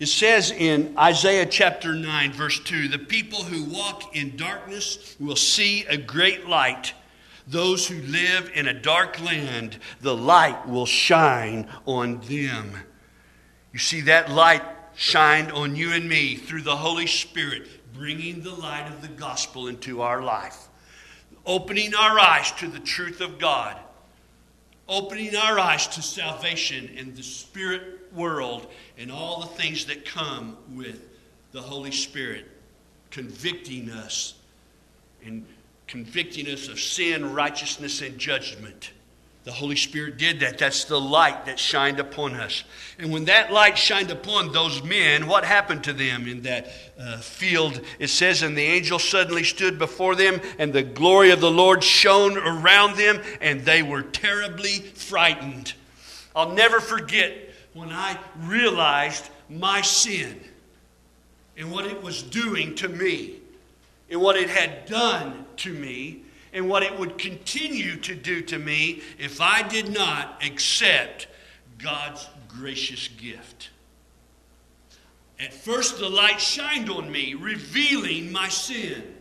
[0.00, 5.36] It says in Isaiah chapter 9, verse 2 the people who walk in darkness will
[5.36, 6.94] see a great light.
[7.46, 12.72] Those who live in a dark land, the light will shine on them.
[13.72, 14.64] You see, that light
[15.00, 19.66] shined on you and me through the Holy Spirit, bringing the light of the gospel
[19.66, 20.68] into our life,
[21.46, 23.78] opening our eyes to the truth of God,
[24.86, 28.66] opening our eyes to salvation and the spirit world
[28.98, 31.08] and all the things that come with
[31.52, 32.44] the Holy Spirit,
[33.10, 34.34] convicting us
[35.24, 35.46] and
[35.86, 38.90] convicting us of sin, righteousness, and judgment.
[39.44, 40.58] The Holy Spirit did that.
[40.58, 42.62] That's the light that shined upon us.
[42.98, 47.18] And when that light shined upon those men, what happened to them in that uh,
[47.18, 47.80] field?
[47.98, 51.82] It says, And the angel suddenly stood before them, and the glory of the Lord
[51.82, 55.72] shone around them, and they were terribly frightened.
[56.36, 57.32] I'll never forget
[57.72, 60.38] when I realized my sin
[61.56, 63.36] and what it was doing to me
[64.10, 68.58] and what it had done to me and what it would continue to do to
[68.58, 71.28] me if I did not accept
[71.78, 73.70] God's gracious gift.
[75.38, 79.14] At first, the light shined on me, revealing my sin.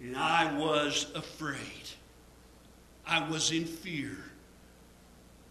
[0.00, 1.60] And I was afraid.
[3.06, 4.16] I was in fear.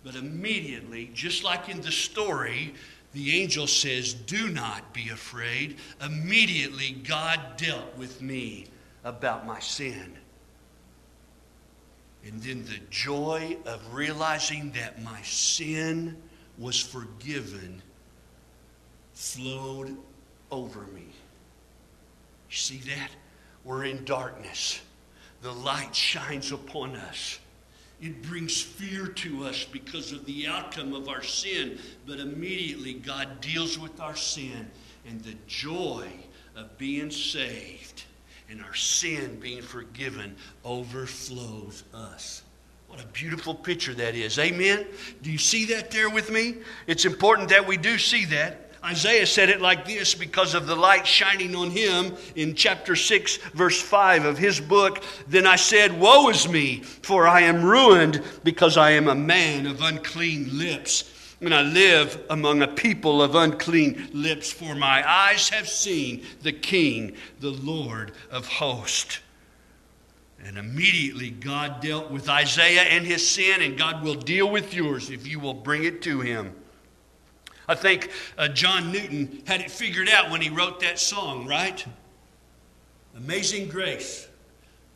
[0.03, 2.73] But immediately, just like in the story,
[3.13, 5.77] the angel says, Do not be afraid.
[6.05, 8.67] Immediately, God dealt with me
[9.05, 10.17] about my sin.
[12.25, 16.21] And then the joy of realizing that my sin
[16.57, 17.83] was forgiven
[19.13, 19.95] flowed
[20.51, 21.05] over me.
[22.49, 23.11] You see that?
[23.63, 24.81] We're in darkness.
[25.41, 27.39] The light shines upon us.
[28.01, 33.39] It brings fear to us because of the outcome of our sin, but immediately God
[33.39, 34.69] deals with our sin
[35.07, 36.07] and the joy
[36.55, 37.94] of being saved
[38.49, 42.43] and our sin being forgiven overflows us.
[42.87, 44.39] What a beautiful picture that is.
[44.39, 44.85] Amen?
[45.21, 46.57] Do you see that there with me?
[46.87, 48.61] It's important that we do see that.
[48.83, 53.37] Isaiah said it like this because of the light shining on him in chapter 6,
[53.53, 55.03] verse 5 of his book.
[55.27, 59.65] Then I said, Woe is me, for I am ruined because I am a man
[59.65, 61.14] of unclean lips
[61.45, 66.53] and I live among a people of unclean lips, for my eyes have seen the
[66.53, 69.19] King, the Lord of hosts.
[70.43, 75.09] And immediately God dealt with Isaiah and his sin, and God will deal with yours
[75.09, 76.53] if you will bring it to him.
[77.67, 81.83] I think uh, John Newton had it figured out when he wrote that song, right?
[83.17, 84.27] Amazing grace.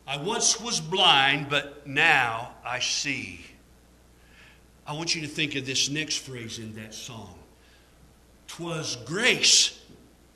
[0.06, 3.40] I once was blind, but now I see.
[4.90, 7.38] I want you to think of this next phrase in that song.
[8.48, 9.80] Twas grace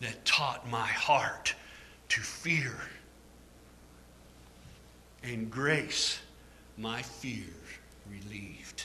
[0.00, 1.56] that taught my heart
[2.10, 2.76] to fear,
[5.24, 6.20] and grace
[6.78, 7.42] my fear
[8.08, 8.84] relieved.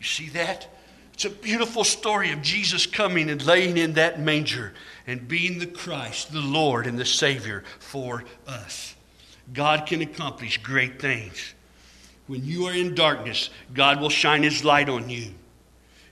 [0.00, 0.66] You see that?
[1.14, 4.72] It's a beautiful story of Jesus coming and laying in that manger
[5.06, 8.96] and being the Christ, the Lord, and the Savior for us.
[9.52, 11.54] God can accomplish great things.
[12.32, 15.34] When you are in darkness, God will shine His light on you.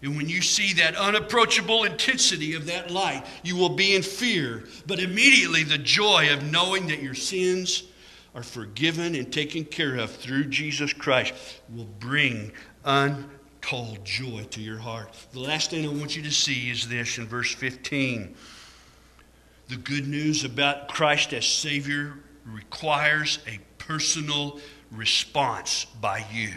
[0.02, 4.64] And when you see that unapproachable intensity of that light, you will be in fear.
[4.86, 7.84] But immediately, the joy of knowing that your sins
[8.34, 11.32] are forgiven and taken care of through Jesus Christ
[11.74, 12.52] will bring
[12.84, 15.16] untold joy to your heart.
[15.32, 18.34] The last thing I want you to see is this in verse 15.
[19.68, 22.12] The good news about Christ as Savior
[22.44, 24.60] requires a personal
[24.90, 26.52] response by you.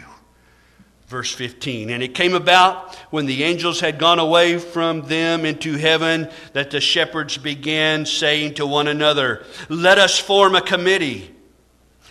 [1.06, 1.90] Verse 15.
[1.90, 6.70] And it came about when the angels had gone away from them into heaven that
[6.70, 11.30] the shepherds began saying to one another, Let us form a committee.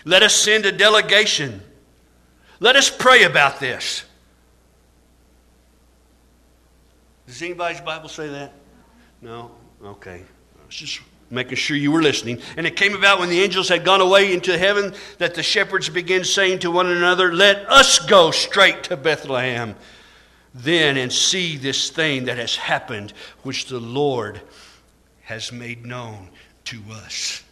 [0.06, 1.62] Let us send a delegation.
[2.60, 4.06] Let us pray about this.
[7.26, 8.54] Does anybody's Bible say that?
[9.22, 9.52] No?
[9.84, 10.24] Okay.
[10.68, 12.42] It's just making sure you were listening.
[12.58, 15.90] And it came about when the angels had gone away into heaven that the shepherds
[15.90, 19.76] began saying to one another, Let us go straight to Bethlehem
[20.54, 24.42] then and see this thing that has happened, which the Lord
[25.24, 26.30] has made known
[26.66, 27.44] to us.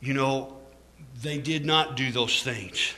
[0.00, 0.58] You know,
[1.22, 2.92] they did not do those things.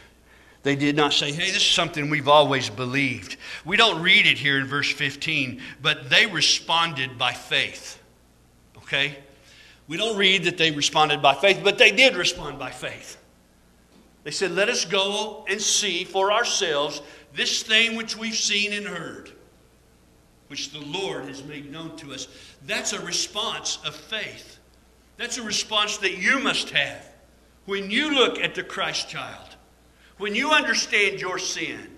[0.67, 3.37] They did not say, hey, this is something we've always believed.
[3.65, 8.03] We don't read it here in verse 15, but they responded by faith.
[8.79, 9.17] Okay?
[9.87, 13.17] We don't read that they responded by faith, but they did respond by faith.
[14.25, 17.01] They said, Let us go and see for ourselves
[17.33, 19.31] this thing which we've seen and heard,
[20.49, 22.27] which the Lord has made known to us.
[22.67, 24.59] That's a response of faith.
[25.17, 27.09] That's a response that you must have
[27.67, 29.56] when you look at the Christ child.
[30.19, 31.91] When you understand your sin,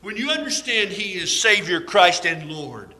[0.00, 2.94] when you understand He is Savior, Christ, and Lord,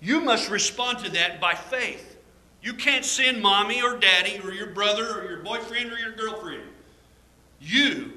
[0.00, 2.16] you must respond to that by faith.
[2.62, 6.64] You can't send mommy or daddy or your brother or your boyfriend or your girlfriend.
[7.60, 8.12] You,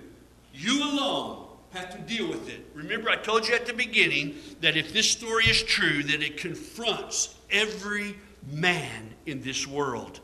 [0.53, 2.65] you alone, have to deal with it.
[2.73, 6.37] Remember, I told you at the beginning that if this story is true, that it
[6.37, 8.17] confronts every
[8.51, 10.19] man in this world.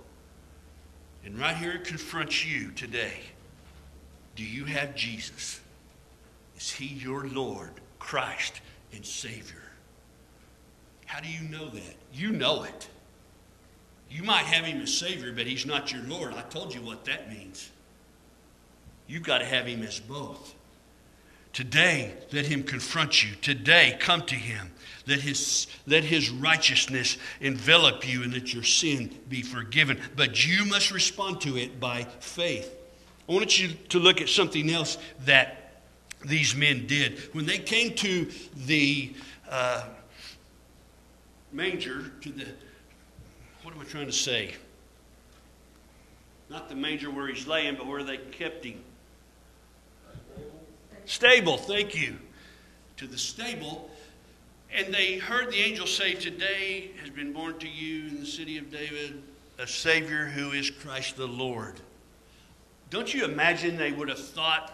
[1.23, 3.19] And right here, it confronts you today.
[4.37, 5.59] Do you have Jesus?
[6.55, 8.61] Is he your Lord, Christ,
[8.93, 9.63] and Savior?
[11.05, 11.95] How do you know that?
[12.13, 12.87] You know it.
[14.09, 16.33] You might have him as Savior, but he's not your Lord.
[16.35, 17.71] I told you what that means.
[19.07, 20.53] You've got to have him as both.
[21.51, 23.35] Today, let him confront you.
[23.41, 24.71] Today, come to him.
[25.07, 29.99] Let his, let his righteousness envelop you and let your sin be forgiven.
[30.15, 32.71] But you must respond to it by faith.
[33.27, 35.81] I want you to look at something else that
[36.25, 37.19] these men did.
[37.33, 39.13] When they came to the
[39.49, 39.83] uh,
[41.51, 42.45] manger, to the,
[43.63, 44.55] what am I trying to say?
[46.49, 48.81] Not the manger where he's laying, but where they kept him.
[51.05, 52.17] Stable, thank you.
[52.97, 53.89] To the stable.
[54.73, 58.57] And they heard the angel say, Today has been born to you in the city
[58.57, 59.21] of David
[59.59, 61.79] a Savior who is Christ the Lord.
[62.89, 64.71] Don't you imagine they would have thought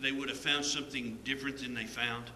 [0.00, 2.30] they would have found something different than they found?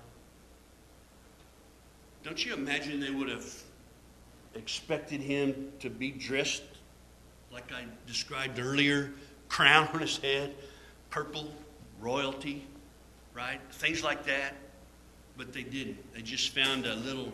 [2.25, 3.49] Don't you imagine they would have
[4.55, 6.65] expected him to be dressed
[7.53, 9.13] like I described earlier,
[9.49, 10.55] crown on his head,
[11.11, 11.53] purple,
[12.01, 12.67] royalty,
[13.33, 13.61] right?
[13.71, 14.55] Things like that.
[15.37, 15.99] But they didn't.
[16.15, 17.33] They just found a little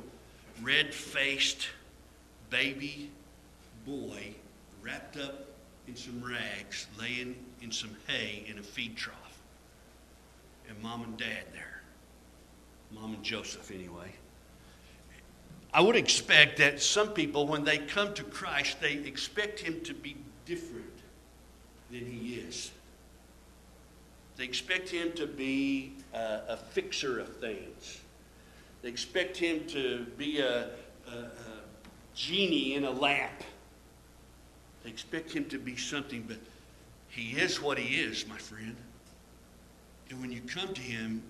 [0.60, 1.68] red faced
[2.50, 3.10] baby
[3.86, 4.34] boy
[4.82, 5.46] wrapped up
[5.88, 9.16] in some rags, laying in some hay in a feed trough.
[10.68, 11.82] And mom and dad there.
[12.90, 14.12] Mom and Joseph, anyway.
[15.72, 19.94] I would expect that some people, when they come to Christ, they expect him to
[19.94, 20.84] be different
[21.90, 22.70] than he is.
[24.36, 28.00] They expect him to be a, fixer of things.
[28.82, 30.70] They expect him to be a,
[31.06, 31.30] a, a
[32.14, 33.44] genie in a lamp.
[34.82, 36.38] They expect him to be something, but
[37.12, 38.74] he is what he is, my friend.
[40.08, 41.22] And when you come to him,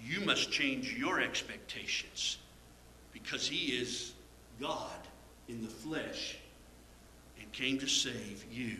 [0.00, 2.38] you must change your expectations
[3.12, 4.12] because he is
[4.60, 4.96] God
[5.48, 6.36] in the flesh
[7.40, 8.76] and came to save you.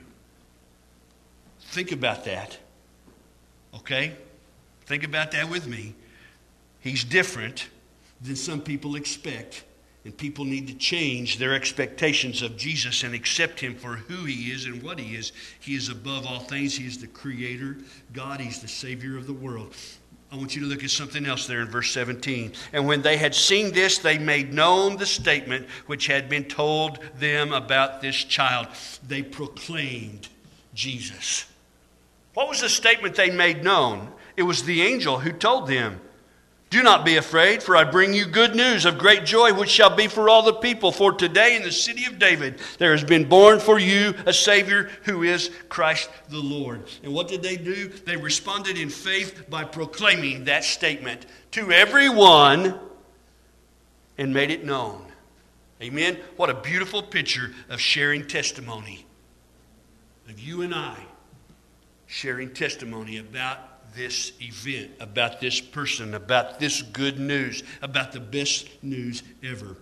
[1.61, 2.57] Think about that.
[3.75, 4.17] Okay?
[4.85, 5.93] Think about that with me.
[6.79, 7.69] He's different
[8.21, 9.65] than some people expect.
[10.07, 14.53] And people need to change their expectations of Jesus and accept him for who he
[14.53, 15.33] is and what he is.
[15.59, 16.77] He is above all things.
[16.77, 17.79] He is the creator
[18.13, 18.41] God.
[18.41, 19.75] He's the savior of the world.
[20.31, 22.53] I want you to look at something else there in verse 17.
[22.73, 27.01] And when they had seen this, they made known the statement which had been told
[27.19, 28.69] them about this child.
[29.09, 30.29] They proclaimed
[30.73, 31.47] Jesus.
[32.35, 34.13] What was the statement they made known?
[34.37, 36.01] It was the angel who told them,
[36.77, 39.97] Do not be afraid, for I bring you good news of great joy, which shall
[39.97, 40.93] be for all the people.
[40.93, 44.91] For today in the city of David there has been born for you a Savior
[45.05, 46.83] who is Christ the Lord.
[47.03, 47.89] And what did they do?
[47.89, 52.79] They responded in faith by proclaiming that statement to everyone
[54.18, 55.03] and made it known.
[55.81, 56.18] Amen.
[56.37, 59.07] What a beautiful picture of sharing testimony
[60.29, 60.99] of you and I
[62.07, 68.69] sharing testimony about this event, about this person, about this good news, about the best
[68.83, 69.77] news ever.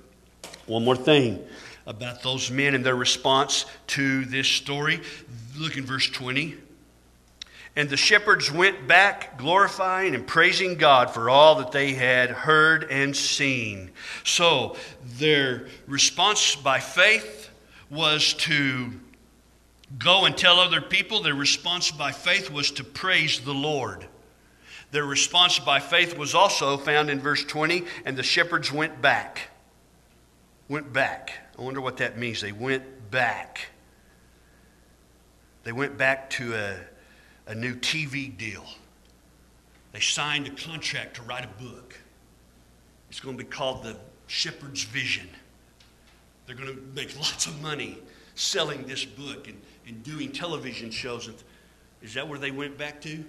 [0.66, 1.44] One more thing
[1.86, 5.00] about those men and their response to this story.
[5.58, 6.54] Look in verse 20.
[7.76, 12.84] And the shepherds went back, glorifying and praising God for all that they had heard
[12.84, 13.90] and seen.
[14.22, 17.50] So, their response by faith
[17.90, 18.92] was to
[19.98, 21.22] go and tell other people.
[21.22, 24.06] Their response by faith was to praise the Lord.
[24.90, 29.50] Their response by faith was also found in verse 20, and the shepherds went back.
[30.68, 31.32] Went back.
[31.58, 32.40] I wonder what that means.
[32.40, 33.68] They went back.
[35.64, 36.76] They went back to a,
[37.46, 38.64] a new TV deal.
[39.92, 41.98] They signed a contract to write a book.
[43.10, 45.28] It's going to be called The Shepherd's Vision.
[46.46, 47.98] They're going to make lots of money
[48.34, 49.48] selling this book.
[49.48, 51.30] And and doing television shows.
[52.02, 53.24] Is that where they went back to?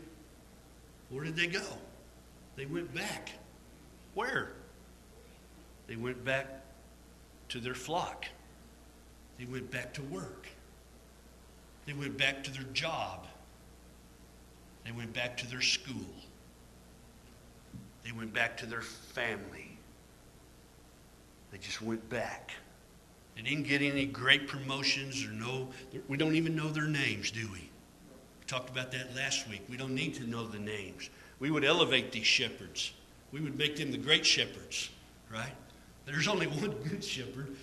[1.10, 1.64] Where did they go?
[2.56, 3.32] They went back.
[4.14, 4.54] Where?
[5.88, 6.48] They went back
[7.50, 8.26] to their flock.
[9.38, 10.48] They went back to work.
[11.86, 13.28] They went back to their job.
[14.84, 16.16] They went back to their school.
[18.04, 19.78] They went back to their family.
[21.52, 22.52] They just went back.
[23.36, 25.70] They didn't get any great promotions or no,
[26.08, 27.60] we don't even know their names, do we?
[27.60, 29.62] We talked about that last week.
[29.70, 31.10] We don't need to know the names.
[31.40, 32.94] We would elevate these shepherds,
[33.32, 34.90] we would make them the great shepherds,
[35.32, 35.54] right?
[36.06, 37.56] There's only one good shepherd,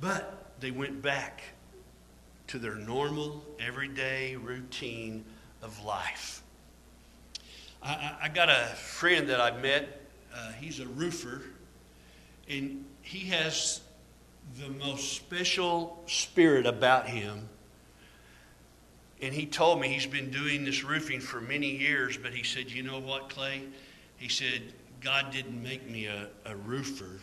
[0.00, 1.42] but they went back
[2.48, 5.24] to their normal, everyday routine
[5.62, 6.42] of life.
[7.82, 10.00] I, I, got a friend that I met.
[10.34, 11.42] Uh, he's a roofer,
[12.48, 13.80] and he has
[14.54, 17.48] the most special spirit about him.
[19.20, 22.70] And he told me he's been doing this roofing for many years, but he said,
[22.70, 23.62] You know what, Clay?
[24.16, 24.62] He said,
[25.00, 27.20] God didn't make me a, a roofer.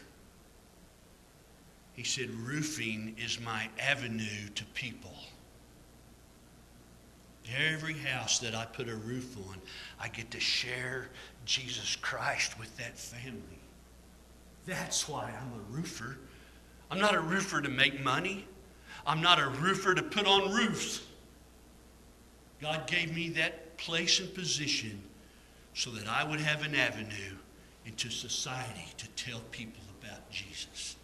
[1.94, 5.14] He said, Roofing is my avenue to people.
[7.56, 9.58] Every house that I put a roof on,
[10.00, 11.10] I get to share
[11.46, 13.60] Jesus Christ with that family.
[14.66, 16.18] That's why I'm a roofer.
[16.92, 18.46] I'm not a roofer to make money.
[19.06, 21.02] I'm not a roofer to put on roofs.
[22.62, 25.02] God gave me that place and position
[25.74, 27.36] so that I would have an avenue
[27.86, 30.96] into society to tell people about Jesus.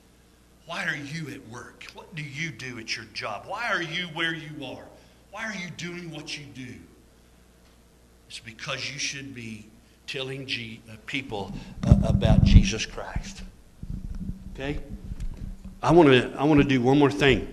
[0.66, 1.86] Why are you at work?
[1.94, 3.46] What do you do at your job?
[3.48, 4.86] Why are you where you are?
[5.32, 6.76] Why are you doing what you do?
[8.28, 9.66] It's because you should be
[10.06, 11.52] telling G- uh, people
[11.86, 13.42] uh, about Jesus Christ.
[14.54, 14.80] Okay?
[15.82, 17.48] I want to I want to do one more thing.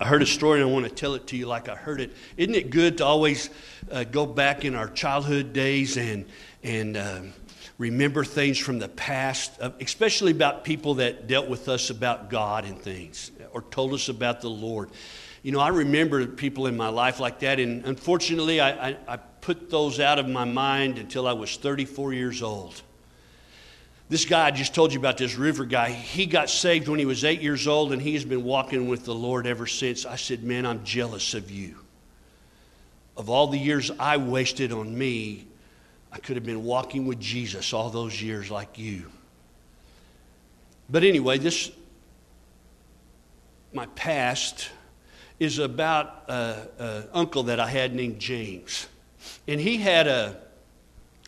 [0.00, 2.00] I heard a story and I want to tell it to you like I heard
[2.00, 2.10] it.
[2.36, 3.48] Isn't it good to always
[3.92, 6.26] uh, go back in our childhood days and
[6.64, 7.32] and um,
[7.78, 12.64] remember things from the past, uh, especially about people that dealt with us about God
[12.64, 14.90] and things or told us about the Lord.
[15.44, 19.16] You know, I remember people in my life like that, and unfortunately, I, I, I
[19.16, 22.82] put those out of my mind until I was 34 years old.
[24.08, 27.06] This guy I just told you about, this river guy, he got saved when he
[27.06, 30.04] was eight years old and he has been walking with the Lord ever since.
[30.04, 31.76] I said, Man, I'm jealous of you.
[33.16, 35.46] of all the years I wasted on me,
[36.12, 39.10] I could have been walking with Jesus all those years like you.
[40.88, 41.70] But anyway, this,
[43.72, 44.70] my past,
[45.40, 48.86] is about an uncle that I had named James.
[49.48, 50.36] And he had a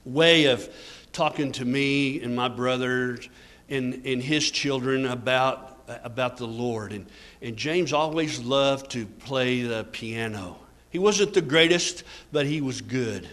[0.05, 0.69] way of
[1.17, 3.29] talking to me and my brothers
[3.71, 6.93] and, and his children about, about the Lord.
[6.93, 7.07] And,
[7.41, 10.59] and James always loved to play the piano.
[10.91, 13.27] He wasn't the greatest, but he was good.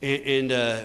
[0.00, 0.80] And, and uh,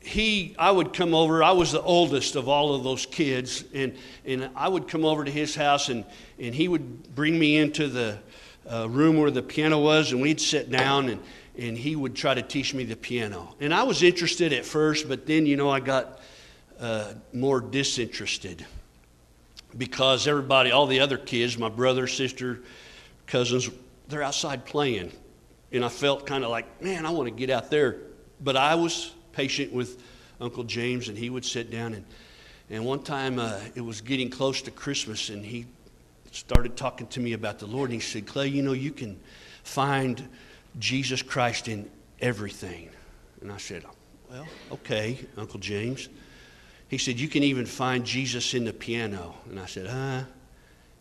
[0.00, 1.42] he, I would come over.
[1.42, 3.96] I was the oldest of all of those kids, and,
[4.26, 6.04] and I would come over to his house, and,
[6.38, 8.18] and he would bring me into the
[8.70, 11.20] uh, room where the piano was, and we'd sit down, and,
[11.58, 13.54] and he would try to teach me the piano.
[13.60, 16.20] And I was interested at first, but then, you know, I got
[16.78, 18.64] uh, more disinterested
[19.76, 22.60] because everybody, all the other kids, my brother, sister,
[23.26, 23.70] cousins,
[24.08, 25.12] they're outside playing.
[25.72, 27.98] And I felt kind of like, man, I want to get out there.
[28.40, 30.02] But I was patient with
[30.40, 31.94] Uncle James, and he would sit down.
[31.94, 32.04] And,
[32.70, 35.66] and one time uh, it was getting close to Christmas, and he
[36.30, 37.90] started talking to me about the Lord.
[37.90, 39.18] And he said, Clay, you know, you can
[39.64, 40.28] find
[40.78, 42.90] Jesus Christ in everything.
[43.40, 43.84] And I said,
[44.30, 46.08] Well, okay, Uncle James.
[46.88, 49.34] He said, You can even find Jesus in the piano.
[49.48, 50.24] And I said, Huh?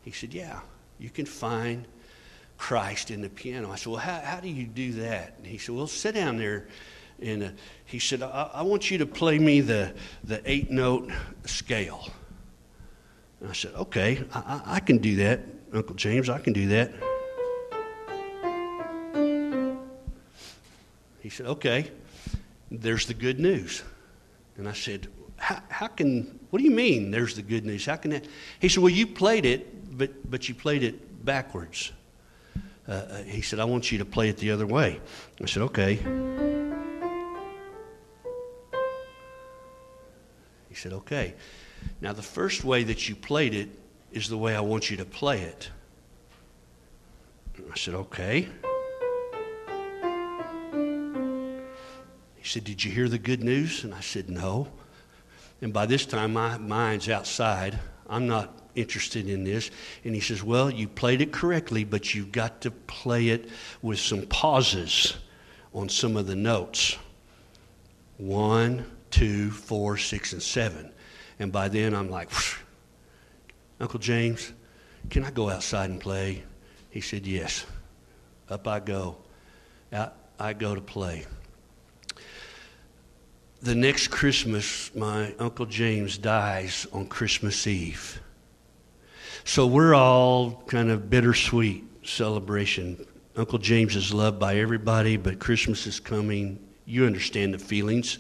[0.02, 0.60] He said, Yeah,
[1.00, 1.88] you can find
[2.58, 3.72] Christ in the piano.
[3.72, 5.36] I said, Well, how, how do you do that?
[5.38, 6.68] And he said, Well, sit down there.
[7.22, 7.50] And uh,
[7.86, 9.96] he said, I, I, want you to play me the,
[10.26, 11.10] the eight note
[11.46, 12.10] scale.
[13.40, 15.42] And I said, Okay, I, I can do that,
[15.74, 16.92] Uncle James, I can do that.
[21.26, 21.90] He said, Okay,
[22.70, 23.82] there's the good news.
[24.58, 25.08] And I said,
[25.38, 27.84] how, can, what do you mean there's the good news?
[27.88, 28.28] How can that?
[28.60, 31.92] He said, Well, you played it, but, but you played it backwards.
[32.88, 35.02] Uh, uh, he said, I want you to play it the other way.
[35.42, 35.96] I said, Okay.
[40.70, 41.34] He said, Okay.
[42.02, 43.70] Now, the first way that you played it
[44.12, 45.72] is the way I want you to play it.
[47.58, 48.48] I said, Okay.
[52.46, 53.84] He said, Did you hear the good news?
[53.84, 54.68] And I said, No.
[55.64, 57.80] And by this time, my mind's outside.
[58.08, 59.72] I'm not interested in this.
[60.04, 63.50] And he says, Well, you played it correctly, but you've got to play it
[63.82, 65.18] with some pauses
[65.74, 66.98] on some of the notes
[68.18, 70.92] one, two, four, six, and seven.
[71.40, 72.30] And by then, I'm like,
[73.80, 74.54] Uncle James,
[75.10, 76.44] can I go outside and play?
[76.92, 77.66] He said, Yes.
[78.52, 79.18] Up I go.
[79.92, 81.26] Out I go to play
[83.66, 88.22] the next Christmas, my Uncle James dies on Christmas Eve.
[89.44, 93.04] So we're all kind of bittersweet celebration.
[93.36, 96.60] Uncle James is loved by everybody, but Christmas is coming.
[96.86, 98.20] You understand the feelings.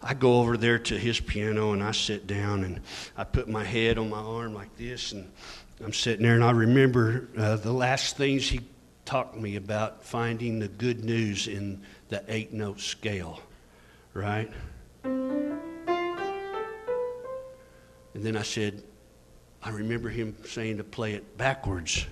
[0.00, 2.80] I go over there to his piano and I sit down and
[3.16, 5.28] I put my head on my arm like this and
[5.84, 8.60] I'm sitting there and I remember uh, the last things he
[9.04, 13.40] taught me about finding the good news in the eight note scale
[14.16, 14.50] right?
[18.14, 18.82] And then I said,
[19.62, 22.06] I remember him saying to play it backwards.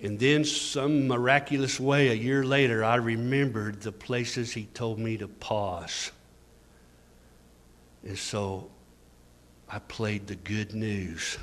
[0.00, 5.16] And then, some miraculous way, a year later, I remembered the places he told me
[5.18, 6.12] to pause.
[8.04, 8.70] And so
[9.68, 11.36] I played the good news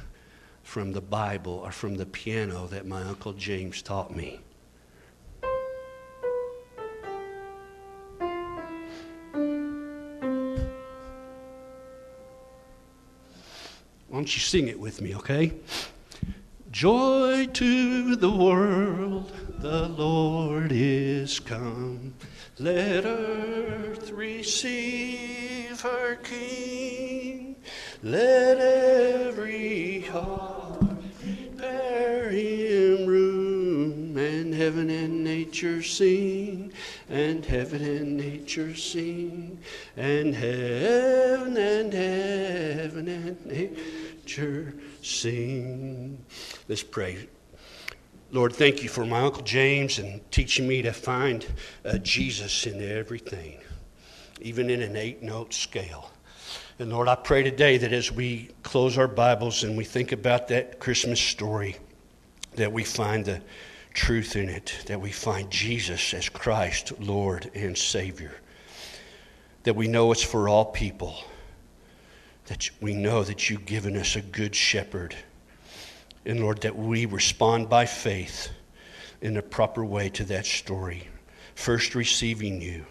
[0.63, 4.39] from the Bible or from the piano that my Uncle James taught me.
[14.15, 15.51] Why don't you sing it with me, okay?
[16.71, 22.13] Joy to the world, the Lord is come.
[22.57, 27.57] Let earth receive her King.
[28.03, 30.79] Let every heart
[31.19, 36.71] prepare him room, and heaven and nature sing,
[37.09, 39.59] and heaven and nature sing,
[39.95, 46.23] and heaven and heaven and nature sing.
[46.67, 47.27] Let's pray.
[48.31, 51.45] Lord, thank you for my Uncle James and teaching me to find
[51.85, 53.59] uh, Jesus in everything,
[54.41, 56.11] even in an eight note scale.
[56.79, 60.49] And Lord, I pray today that as we close our Bibles and we think about
[60.49, 61.77] that Christmas story,
[62.55, 63.41] that we find the
[63.95, 68.35] truth in it, that we find Jesus as Christ, Lord and Savior,
[69.63, 71.15] that we know it's for all people
[72.45, 75.15] that we know that you've given us a good shepherd
[76.25, 78.49] And Lord, that we respond by faith
[79.21, 81.07] in a proper way to that story.
[81.53, 82.85] First receiving you,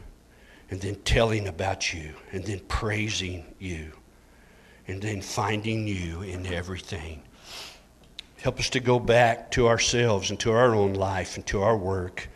[0.71, 3.93] and then telling about you, and then praising you,
[4.87, 7.23] and then finding you in everything.
[8.45, 11.79] Help us to go back to ourselves and to our own life and to our
[11.79, 12.29] work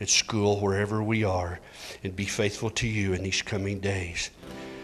[0.00, 1.58] at school, wherever we are,
[2.04, 4.30] and be faithful to you in these coming days.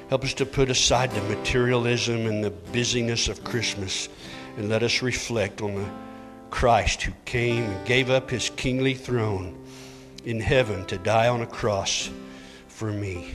[0.09, 4.09] Help us to put aside the materialism and the busyness of Christmas
[4.57, 5.89] and let us reflect on the
[6.51, 9.57] Christ who came and gave up his kingly throne
[10.25, 12.11] in heaven to die on a cross
[12.67, 13.33] for me.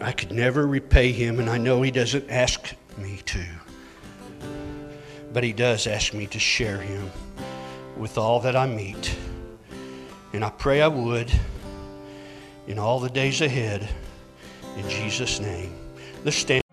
[0.00, 3.44] I could never repay him, and I know he doesn't ask me to.
[5.32, 7.10] But he does ask me to share him
[7.96, 9.14] with all that I meet.
[10.32, 11.30] And I pray I would
[12.66, 13.88] in all the days ahead.
[14.76, 15.74] In Jesus' name.
[16.24, 16.65] Let's stand.